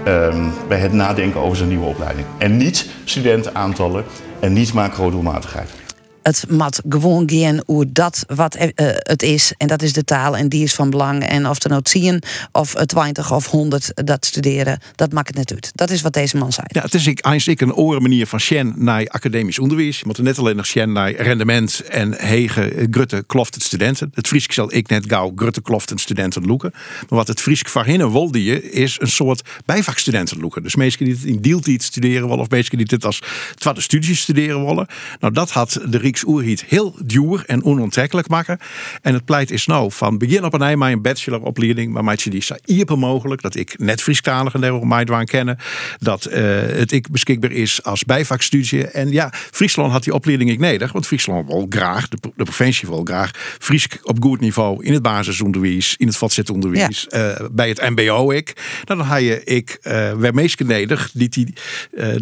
[0.07, 2.27] um, bij het nadenken over zijn nieuwe opleiding.
[2.37, 4.03] En niet studentenaantallen
[4.39, 5.82] en niet macro-doelmatigheid.
[6.23, 9.53] Het mat gewoon gaan hoe dat wat uh, het is.
[9.57, 11.23] En dat is de taal en die is van belang.
[11.23, 15.51] En of er nou 10 of 20 of 100 dat studeren, dat maakt het net
[15.51, 15.71] uit.
[15.73, 16.67] Dat is wat deze man zei.
[16.69, 19.99] Ja, het is eigenlijk een oren manier van Shen naar academisch onderwijs.
[19.99, 24.12] Je moet er net alleen nog Shen naar rendement en hege grutte het studenten.
[24.13, 26.71] Het Friesk zal ik net gauw grutte kloft en studenten loeken.
[26.73, 30.63] Maar wat het Friesk hinnen wilde je, is een soort bijvakstudenten loeken.
[30.63, 33.21] Dus mensen die het in deeltijd studeren willen of mensen die dit als
[33.55, 34.88] tweede studie studeren willen.
[35.19, 38.58] Nou, dat had de Oerhiet heel duur en onontrekkelijk maken.
[39.02, 42.30] En het pleit is nou van begin op een eind een bacheloropleiding, maar maak je
[42.30, 45.58] die zo ieper mogelijk dat ik net Friesktalig en daarom mij dwaan kennen,
[45.99, 48.88] dat uh, het ik beschikbaar is als bijvakstudie.
[48.88, 52.88] En ja, Friesland had die opleiding ik nodig, want Friesland wil graag, de, de provincie
[52.88, 57.39] wil graag Friesk op goed niveau in het basisonderwijs, in het voortzetonderwijs, ja.
[57.39, 58.54] uh, bij het MBO ik.
[58.86, 61.54] Nou, dan ga je ik uh, weer meestal nodig die die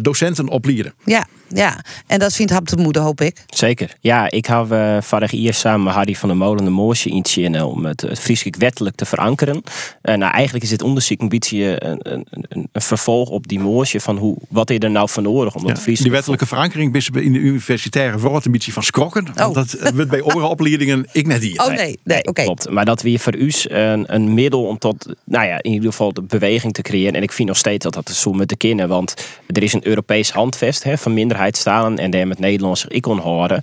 [0.00, 0.94] docenten opleiden.
[1.04, 3.44] Ja, ja, en dat vindt Hap de moeder, hoop ik.
[3.46, 3.81] Zeker.
[4.00, 7.62] Ja, ik heb uh, vorig jaar samen met Harry van der Molen de Moosje in
[7.62, 9.62] om het, het Friesk wettelijk te verankeren.
[10.02, 13.60] Uh, nou, eigenlijk is dit onderzoek een beetje een, een, een, een vervolg op die
[13.60, 16.94] Moosje van hoe, wat is er nou voor nodig om ja, dat Die wettelijke verankering
[16.94, 19.28] is in de universitaire een beetje van skrokken.
[19.28, 19.34] Oh.
[19.36, 21.60] Want dat wordt bij orenopleidingen ik net hier.
[21.60, 22.28] Oh nee, nee, nee oké.
[22.28, 22.44] Okay.
[22.44, 22.70] Klopt.
[22.70, 26.12] Maar dat weer voor u een, een middel om tot, nou ja, in ieder geval
[26.12, 27.14] de beweging te creëren.
[27.14, 28.88] En ik vind nog steeds dat dat zo moet te kennen.
[28.88, 33.18] Want er is een Europees handvest hè, van minderheidstalen en daar met Nederlands ik kon
[33.18, 33.62] horen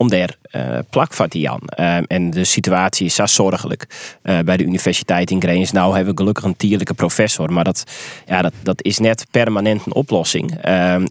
[0.00, 1.60] om daar uh, plak van die Jan.
[2.06, 3.86] en de situatie is zo zorgelijk
[4.22, 5.72] bij de universiteit in Greens.
[5.72, 7.84] Nou hebben we gelukkig een tierlijke professor, maar dat,
[8.26, 10.54] ja, dat, dat is net permanent een oplossing.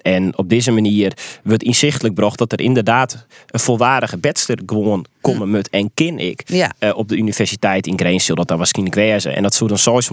[0.02, 5.48] en op deze manier wordt inzichtelijk gebracht dat er inderdaad een volwaardige bedster gewoon komen
[5.48, 5.52] hm.
[5.52, 6.72] met en kin ik ja.
[6.96, 8.28] op de universiteit in Greens.
[8.28, 9.36] Dat daar waarschijnlijk wezen.
[9.36, 10.04] En dat zou dan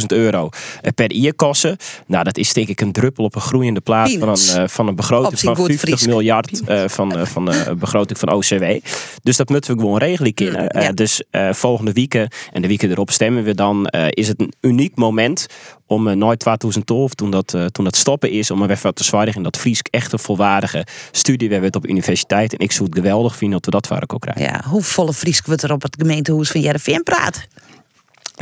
[0.00, 0.48] 650.000 euro
[0.94, 1.76] per jaar kosten.
[2.06, 4.96] Nou, dat is denk ik een druppel op een groeiende plaats van een, van een
[4.96, 7.74] begroting van 50 miljard uh, van, uh, van de
[8.08, 8.86] begroting van OCW.
[9.22, 10.76] Dus dat moeten we gewoon regelen kunnen.
[10.76, 13.86] Uh, Dus volgende weken en de weken erop stemmen we dan.
[14.08, 15.46] is het een uniek moment
[15.86, 19.56] om nooit 2012, toen dat, toen dat stoppen is, om er even te zwaardigen dat
[19.56, 22.52] Fries echt een volwaardige studie we hebben op universiteit.
[22.52, 24.42] En ik zou het geweldig vinden dat we dat waar ook krijgen.
[24.42, 27.46] Ja, hoe volle Fries we er op het gemeentehuis van Jereveen praat?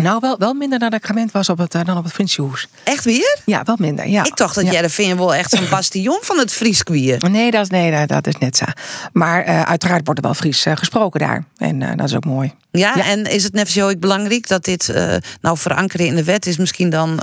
[0.02, 2.68] Nou, wel, wel minder dan ik gewend was op het, dan op het Friesjehoes.
[2.84, 3.38] Echt weer?
[3.44, 4.08] Ja, wel minder.
[4.08, 4.24] Ja.
[4.24, 4.70] Ik dacht dat ja.
[4.70, 7.30] Jereveen wel echt zo'n bastion van het Frieskwier.
[7.30, 8.64] Nee, dat is, nee, dat is net zo.
[9.12, 11.44] Maar uh, uiteraard wordt er wel Fries uh, gesproken daar.
[11.56, 12.54] En uh, dat is ook mooi.
[12.70, 14.94] Ja, ja, en is het net zo belangrijk dat dit
[15.40, 17.20] nou verankeren in de wet is misschien dan...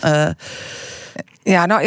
[1.47, 1.83] Ja, nou,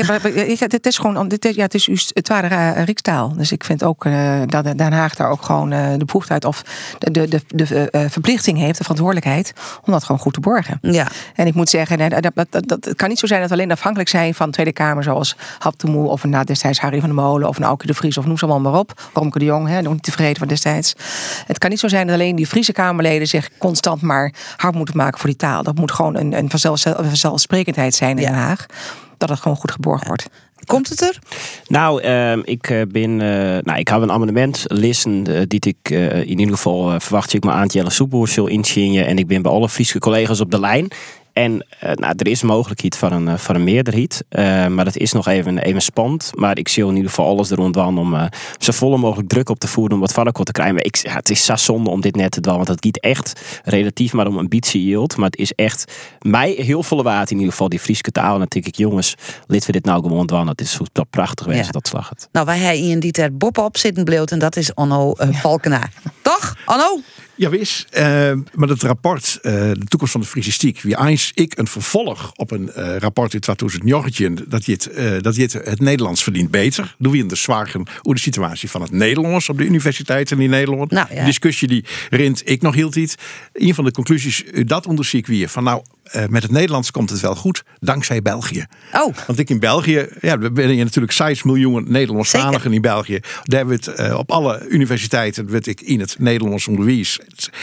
[0.59, 3.33] het is gewoon, dit, ja, het is het ware uh, Rikstaal.
[3.37, 6.63] Dus ik vind ook uh, dat Den Haag daar ook gewoon uh, de bevoegdheid of
[6.99, 9.53] de, de, de, de verplichting heeft, de verantwoordelijkheid,
[9.85, 10.79] om dat gewoon goed te borgen.
[10.83, 11.07] Ja.
[11.35, 13.55] En ik moet zeggen, dat, dat, dat, dat, het kan niet zo zijn dat we
[13.55, 17.01] alleen afhankelijk zijn van de Tweede Kamer, zoals Hap de Moe of na destijds Harry
[17.01, 19.09] van der Molen of een Auke de Vries of noem ze allemaal maar op.
[19.15, 20.95] Romke de Jong, hè, nog niet te vergeten van destijds.
[21.47, 24.97] Het kan niet zo zijn dat alleen die Friese Kamerleden zich constant maar hard moeten
[24.97, 25.63] maken voor die taal.
[25.63, 28.67] Dat moet gewoon een, een vanzelfsprekendheid zijn in Den Haag
[29.21, 30.29] dat het gewoon goed geborgd wordt.
[30.65, 31.19] Komt het er?
[31.67, 33.11] Nou, uh, ik ben.
[33.11, 35.91] Uh, nou, ik heb een amendement lezen uh, die ik
[36.25, 39.05] in ieder geval verwacht ik me aan Jelle Soepboer zal inzien.
[39.05, 40.89] En ik ben bij alle Friese collega's op de lijn.
[41.33, 44.25] En uh, nou, er is mogelijkheid van een, van een meerderheid.
[44.31, 46.31] Uh, maar dat is nog even, even spannend.
[46.35, 48.25] Maar ik zie in ieder geval alles er rondwan om uh,
[48.59, 50.75] zo volle mogelijk druk op te voeren om wat varkot te krijgen.
[50.75, 52.57] Maar ik, ja, het is zo zonde om dit net te doen.
[52.57, 55.17] Want het gaat echt relatief maar om ambitie yield.
[55.17, 57.69] Maar het is echt mij heel volle water in ieder geval.
[57.69, 58.33] Die Friese taal.
[58.33, 59.15] En dan denk ik, jongens,
[59.47, 60.47] lid we dit nou gewoon doen.
[60.47, 61.71] Dat is zo prachtig geweest, ja.
[61.71, 62.29] dat slag het.
[62.33, 64.33] Nou, wij hebben in die ter Bob op zitten bleut.
[64.33, 65.93] En dat is Onno uh, Valkenaar.
[66.23, 67.01] Toch, Onno?
[67.41, 67.87] Ja, wis.
[67.93, 68.03] Uh,
[68.55, 72.51] maar het rapport, uh, de toekomst van de frisistiek, wie eens ik een vervolg op
[72.51, 74.91] een uh, rapport in 2019, dat het,
[75.23, 76.95] dat je het, Nederlands verdient beter.
[76.99, 80.51] Doe je in de zwagen hoe de situatie van het Nederlands op de universiteiten in
[80.51, 80.91] Nederland.
[80.91, 81.25] Nou, ja.
[81.25, 83.15] Discussie die rint ik nog hield iets.
[83.53, 85.49] Een van de conclusies, dat onderzoek weer.
[85.49, 85.83] Van nou,
[86.17, 88.67] uh, met het Nederlands komt het wel goed, dankzij België.
[88.93, 89.17] Oh.
[89.27, 93.21] Want ik in België, ja, we ben je natuurlijk 6 miljoen Nederlandstaligen in België.
[93.43, 97.21] Daar het uh, op alle universiteiten weet ik in het Nederlands onderwijs.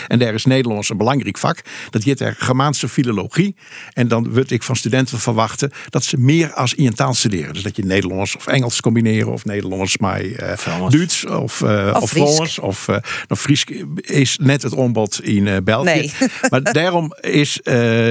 [0.08, 1.62] En daar is Nederlands een belangrijk vak.
[1.89, 3.56] Dat heet er Germaanse filologie.
[3.93, 7.54] En dan wil ik van studenten verwachten dat ze meer als in een taal studeren.
[7.54, 12.02] Dus dat je Nederlands of Engels combineren, of Nederlands maar uh, Duits of, uh, of,
[12.02, 12.60] of Frans.
[12.60, 15.86] Of nou, Fries is net het ombod in België.
[15.89, 16.14] Nee.
[16.50, 17.60] maar daarom is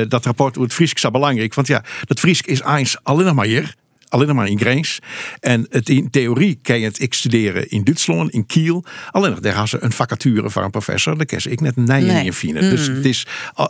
[0.09, 1.55] dat rapport over het Friesk zo belangrijk.
[1.55, 3.75] Want ja, dat Friesk is eens alleen nog maar hier
[4.09, 4.99] alleen maar in Greens.
[5.41, 8.85] En het in theorie kan je het ik studeren in Duitsland, in Kiel.
[9.11, 11.17] Alleen nog, daar gaan ze een vacature voor een professor.
[11.17, 12.25] Daar kan ik net een nee.
[12.25, 12.65] in vinden.
[12.65, 12.71] Mm.
[12.71, 13.27] Dus het is,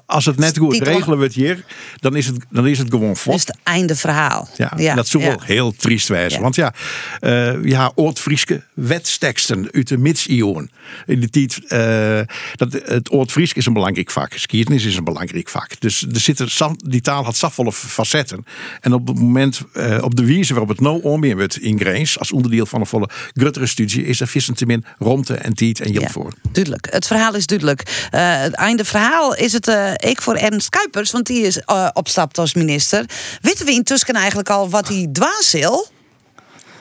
[0.06, 1.64] als het net goed regelen we het hier,
[1.96, 3.32] dan is het, dan is het gewoon vol.
[3.32, 4.48] Dat is het einde verhaal.
[4.56, 5.28] Ja, ja dat zou ja.
[5.28, 6.38] wel heel triest wijzen.
[6.38, 6.42] Ja.
[6.42, 6.74] Want ja,
[7.20, 10.70] uh, ja Oort-Frieske wetsteksten uit de mits-ioon.
[11.06, 12.20] In de tijd, uh,
[12.54, 14.32] dat, het Oort-Friesk is een belangrijk vak.
[14.32, 15.80] Skiernis is een belangrijk vak.
[15.80, 18.44] Dus er zitten, die taal had zoveel facetten.
[18.80, 22.18] En op het moment, uh, op de wijze waarop het nou omweer wordt in Greens,
[22.18, 25.80] als onderdeel van een volle gruttere studie, is er vissen te min romte en tiet
[25.80, 26.32] en jil voor.
[26.52, 26.86] Duidelijk.
[26.90, 28.08] Het verhaal is duidelijk.
[28.14, 31.88] Uh, het einde verhaal is het uh, ik voor Ernst Kuipers, want die is uh,
[31.92, 33.04] opstapt als minister.
[33.40, 35.86] Weten we intussen eigenlijk al wat hij dwaas wil?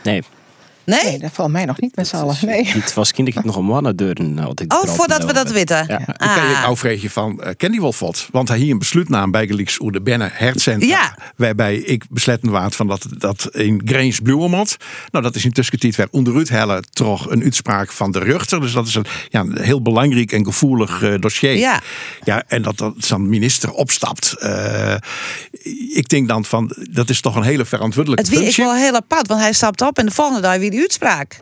[0.03, 0.23] Nee.
[0.85, 1.03] Nee?
[1.03, 2.35] nee, dat valt mij nog niet met z'n allen.
[2.41, 2.67] Nee.
[2.67, 4.39] Het was kinderlijk nog een mannendeuren.
[4.67, 5.85] Oh, voordat we dat weten.
[5.87, 5.95] Ja.
[5.95, 6.05] Ah.
[6.17, 8.27] Dan kan je ook vreetje van uh, ken die wel wat?
[8.31, 10.89] Want hij hier een besluitnaam bij Gelieks oer de Benne Hertcentrum.
[10.89, 11.17] Ja.
[11.35, 14.77] Waarbij ik besletten waard van dat, dat in Greens Bluwemond.
[15.11, 18.61] Nou, dat is intussen tijd weer onderuit hellen toch een uitspraak van de Ruchter.
[18.61, 21.57] Dus dat is een, ja, een heel belangrijk en gevoelig uh, dossier.
[21.57, 21.81] Ja.
[22.23, 22.43] ja.
[22.47, 24.35] En dat, dat zo'n minister opstapt.
[24.39, 24.95] Uh,
[25.93, 28.63] ik denk dan van, dat is toch een hele verantwoordelijke Het wie functie.
[28.63, 31.39] ik wel heel apart, want hij stapt op en de volgende dag weer die uitspraak.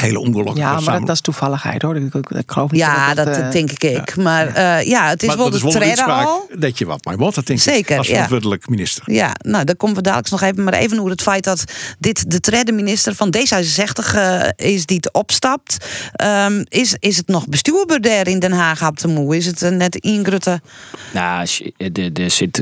[0.00, 0.56] Hele ongelukkig.
[0.56, 1.96] Ja, maar dat, dat, is toevalligheid hoor.
[1.96, 3.82] Ik, ik, ik geloof niet ja, dat, uh, denk ik.
[3.82, 4.22] Ja.
[4.22, 6.48] Maar uh, ja, het is maar wel de treden al.
[6.58, 7.98] Dat je wat maar wat, dat denk Zeker, ik.
[7.98, 8.12] Als ja.
[8.12, 9.12] verantwoordelijk minister.
[9.12, 10.64] Ja, nou, daar komen we dadelijk nog even.
[10.64, 11.64] Maar even over het feit dat
[11.98, 15.86] dit de trede minister van D66 uh, is die het opstapt.
[16.24, 19.36] Um, is, is het nog bestuurbaar daar in Den Haag op de moe?
[19.36, 20.60] Is het uh, net ingrutte?
[21.12, 21.40] Nou,
[22.12, 22.58] er zit,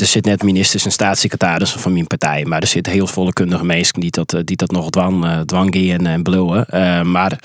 [0.00, 2.44] er zit net ministers en staatssecretarissen van mijn partij.
[2.44, 6.06] Maar er zitten heel volle kundige mensen die dat, die dat nog dwang, dwang gaan
[6.06, 7.38] en Uh, maar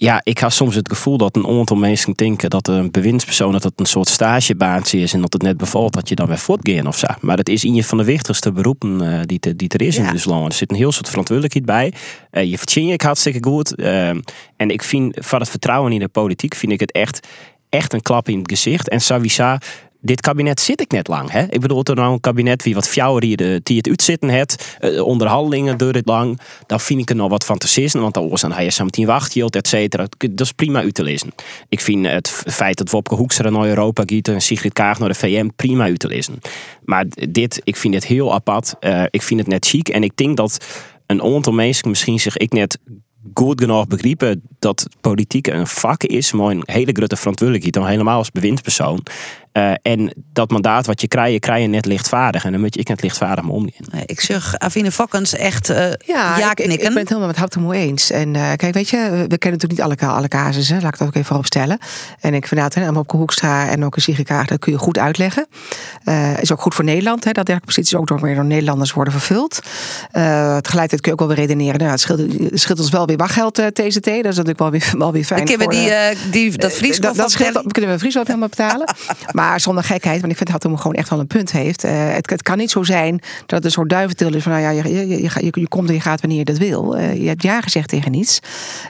[0.00, 3.62] Ja, ik had soms het gevoel dat een aantal mensen denken dat een bewindspersoon dat
[3.62, 6.86] het een soort stagebaantje is en dat het net bevalt dat je dan weer voortgaan
[6.86, 7.06] of zo.
[7.20, 10.06] Maar dat is een van de wichtigste beroepen uh, die, te, die er is in
[10.12, 10.52] dit land.
[10.52, 11.92] Er zit een heel soort verantwoordelijkheid bij.
[12.32, 13.72] Uh, je verdient ik hartstikke goed.
[13.76, 14.08] Uh,
[14.56, 17.26] en ik vind van het vertrouwen in de politiek vind ik het echt,
[17.68, 18.88] echt een klap in het gezicht.
[18.88, 19.60] En Savisa
[20.08, 21.30] dit kabinet zit ik net lang.
[21.30, 21.44] Hè?
[21.50, 25.02] Ik bedoel, er nou een kabinet wie wat fjouwer hier die het uitzitten heeft, uh,
[25.04, 27.58] onderhandelingen duurt het lang, dan vind ik er nog wat van
[27.92, 30.06] want dan was hij je samen wachthield, et cetera.
[30.18, 31.32] Dat is prima lezen.
[31.68, 35.14] Ik vind het feit dat Wopke Hoekstra naar Europa giet en Sigrid Kaag naar de
[35.14, 36.38] VM prima lezen.
[36.84, 38.74] Maar dit, ik vind het heel apart.
[38.80, 40.66] Uh, ik vind het net chic en ik denk dat
[41.06, 42.78] een aantal misschien zich ik net
[43.34, 48.18] goed genoeg begrepen dat politiek een vak is, maar een hele grote verantwoordelijkheid, dan helemaal
[48.18, 49.02] als bewindspersoon.
[49.58, 52.44] Uh, en dat mandaat wat je krijgt, krijg je net lichtvaardig.
[52.44, 54.02] En dan moet je ik net lichtvaardig me omgaan.
[54.06, 57.36] Ik zeg Avine Fokkens echt uh, ja, ja ik, ik, ik, ben het helemaal met
[57.36, 58.10] Houten eens.
[58.10, 60.82] En uh, kijk, weet je, we kennen natuurlijk niet alle, alle casussen.
[60.82, 61.78] Laat ik dat ook even opstellen.
[62.20, 65.46] En ik vind dat op Hoekstra en ook een Sigrid dat kun je goed uitleggen.
[66.40, 67.24] is ook goed voor Nederland.
[67.24, 69.62] Hè, dat dergelijke posities ook door, weer door Nederlanders worden vervuld.
[70.12, 71.78] tegelijkertijd kun je ook wel weer redeneren.
[71.78, 74.04] Nou, het, scheelt, het scheelt ons wel weer wachtgeld, TCT.
[74.04, 75.46] Dat is natuurlijk wel weer, wel weer fijn.
[75.46, 78.94] Dan kunnen we die, die, dat Friesland dat, dat kunnen we Friesland helemaal betalen.
[79.38, 81.84] maar Maar zonder gekheid, want ik vind dat hij gewoon echt wel een punt heeft.
[81.84, 84.64] Uh, het, het, kan niet zo zijn dat het een soort duiventil is van nou
[84.64, 86.96] ja, je, je, je, je, je komt en je gaat wanneer je dat wil.
[86.96, 88.38] Uh, je hebt ja gezegd tegen niets.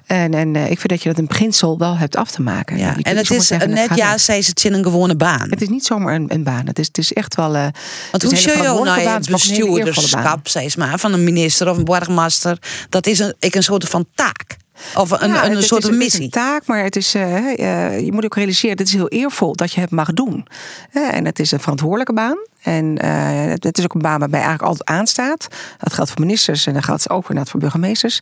[0.06, 2.78] En, en uh, ik vind dat je dat in beginsel wel hebt af te maken.
[2.78, 2.96] Ja.
[3.02, 5.50] En het is zeggen, net ja, zei ze het in een gewone baan.
[5.50, 6.66] Het is niet zomaar een, een baan.
[6.66, 7.52] Het is, het is echt wel.
[7.52, 12.58] Want hoe je naar het bestuurderschap, zeg maar, van een minister of een burgemeester?
[12.88, 14.56] Dat is een, ik een soort van taak.
[14.94, 16.22] Of een, ja, een, soort is, missie.
[16.22, 17.22] een taak, maar het is, uh,
[17.56, 20.46] uh, je moet ook realiseren, het is heel eervol dat je het mag doen.
[20.92, 22.38] Uh, en het is een verantwoordelijke baan.
[22.62, 25.48] En uh, het is ook een baan waarbij eigenlijk altijd aanstaat.
[25.78, 28.20] Dat geldt voor ministers en dat geldt ook inderdaad voor burgemeesters.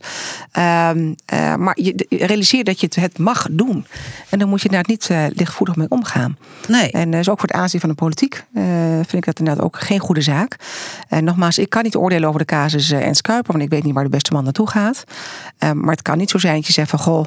[0.57, 0.89] Uh,
[1.33, 3.85] uh, maar je realiseert dat je het mag doen.
[4.29, 6.37] En dan moet je daar niet uh, lichtvoetig mee omgaan.
[6.67, 6.91] Nee.
[6.91, 8.45] En dus ook voor het aanzien van de politiek
[8.95, 10.55] vind ik dat inderdaad ook geen goede zaak.
[11.07, 13.93] En nogmaals, ik kan niet oordelen over de casus Ernst Kuiper, want ik weet niet
[13.93, 15.03] waar de beste man naartoe gaat.
[15.73, 17.25] maar het kan niet zo zijn dat je zegt van goh,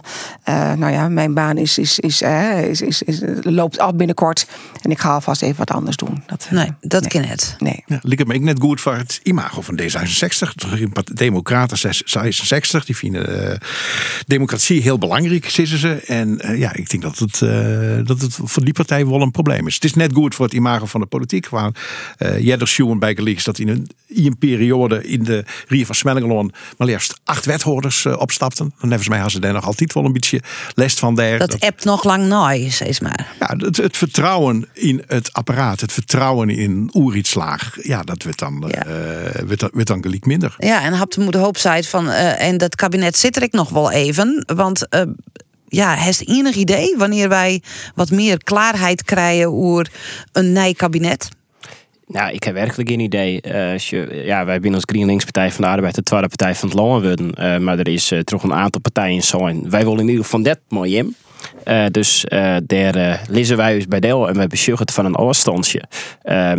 [0.76, 4.46] nou ja, mijn baan is, is, is, is, is, is, loopt af binnenkort
[4.82, 6.22] en ik ga alvast even wat anders doen.
[6.26, 7.26] Dat, nee, dat nee.
[7.26, 7.56] net.
[7.58, 7.82] Nee.
[7.86, 11.12] Ja, lijkt me ik net goed voor het imago van D66.
[11.14, 13.56] Democraten 66, die vinden uh,
[14.26, 15.92] democratie heel belangrijk, zeggen ze.
[15.92, 19.30] En uh, ja, ik denk dat het, uh, dat het voor die partij wel een
[19.30, 19.74] probleem is.
[19.74, 21.48] Het is net goed voor het imago van de politiek.
[21.48, 21.70] Waar
[22.18, 25.94] uh, Jedder Sjoen bij geleerd dat in een, in een periode in de Rie van
[25.94, 28.72] Smellingeloon maar liefst acht wethouders opstapten.
[28.78, 30.40] Dan hebben ze mij hadden ze daar nog altijd wel een beetje
[30.74, 31.38] les van daar.
[31.38, 33.34] Dat, dat appt nog lang nooit, zeg maar.
[33.40, 38.64] Ja, het, het vertrouwen in het apparaat, het vertrouwen in Oeritslaag, ja, dat werd dan,
[38.68, 38.86] ja.
[38.86, 38.92] uh,
[39.46, 40.54] werd, werd dan gelijk minder.
[40.58, 43.68] Ja, en had de hoop zei van, uh, en dat kabinet zit er ik nog
[43.68, 45.02] wel even, want uh,
[45.68, 47.62] ja, heeft enig idee wanneer wij
[47.94, 49.90] wat meer klaarheid krijgen over
[50.32, 51.28] een nieuw kabinet?
[52.06, 53.42] Nou, ik heb werkelijk geen idee.
[53.42, 56.54] Uh, als je, ja, wij zijn als GreenLinks Partij van de Arbeid de tweede partij
[56.54, 57.32] van het land worden.
[57.38, 59.70] Uh, maar er is uh, toch een aantal partijen zijn.
[59.70, 61.16] Wij willen in ieder geval net mooi in.
[61.70, 65.04] Uh, dus uh, daar uh, lezen wij dus bij deel en we besjuggen het van
[65.04, 65.82] een afstandje.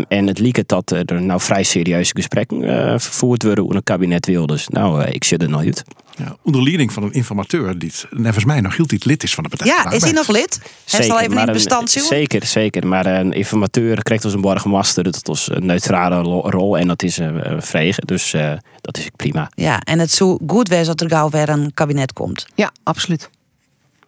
[0.08, 2.60] en het liep dat er nou vrij serieuze gesprekken
[3.02, 4.46] vervoerd worden hoe een kabinet wil.
[4.46, 5.84] Dus nou, ik zit er nog uit.
[6.18, 9.44] Ja, onder leiding van een informateur die volgens mij nog heel niet lid is van
[9.44, 10.62] de Partij Ja, is hij nog lid?
[10.86, 12.88] Heeft al even in bestand Zeker, zeker.
[12.88, 17.18] Maar een informateur krijgt als een borgmaster dat als een neutrale rol en dat is
[17.18, 18.08] een vregen.
[18.08, 18.36] Dus
[18.82, 19.52] dat is prima.
[19.56, 22.48] Ja, en het zou goed wezen dat er gauw weer een kabinet komt.
[22.56, 23.30] Ja, absoluut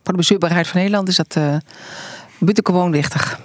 [0.03, 1.55] voor de bestuurbaarheid van Nederland is dat uh,
[2.37, 3.39] buitengewoon wichtig.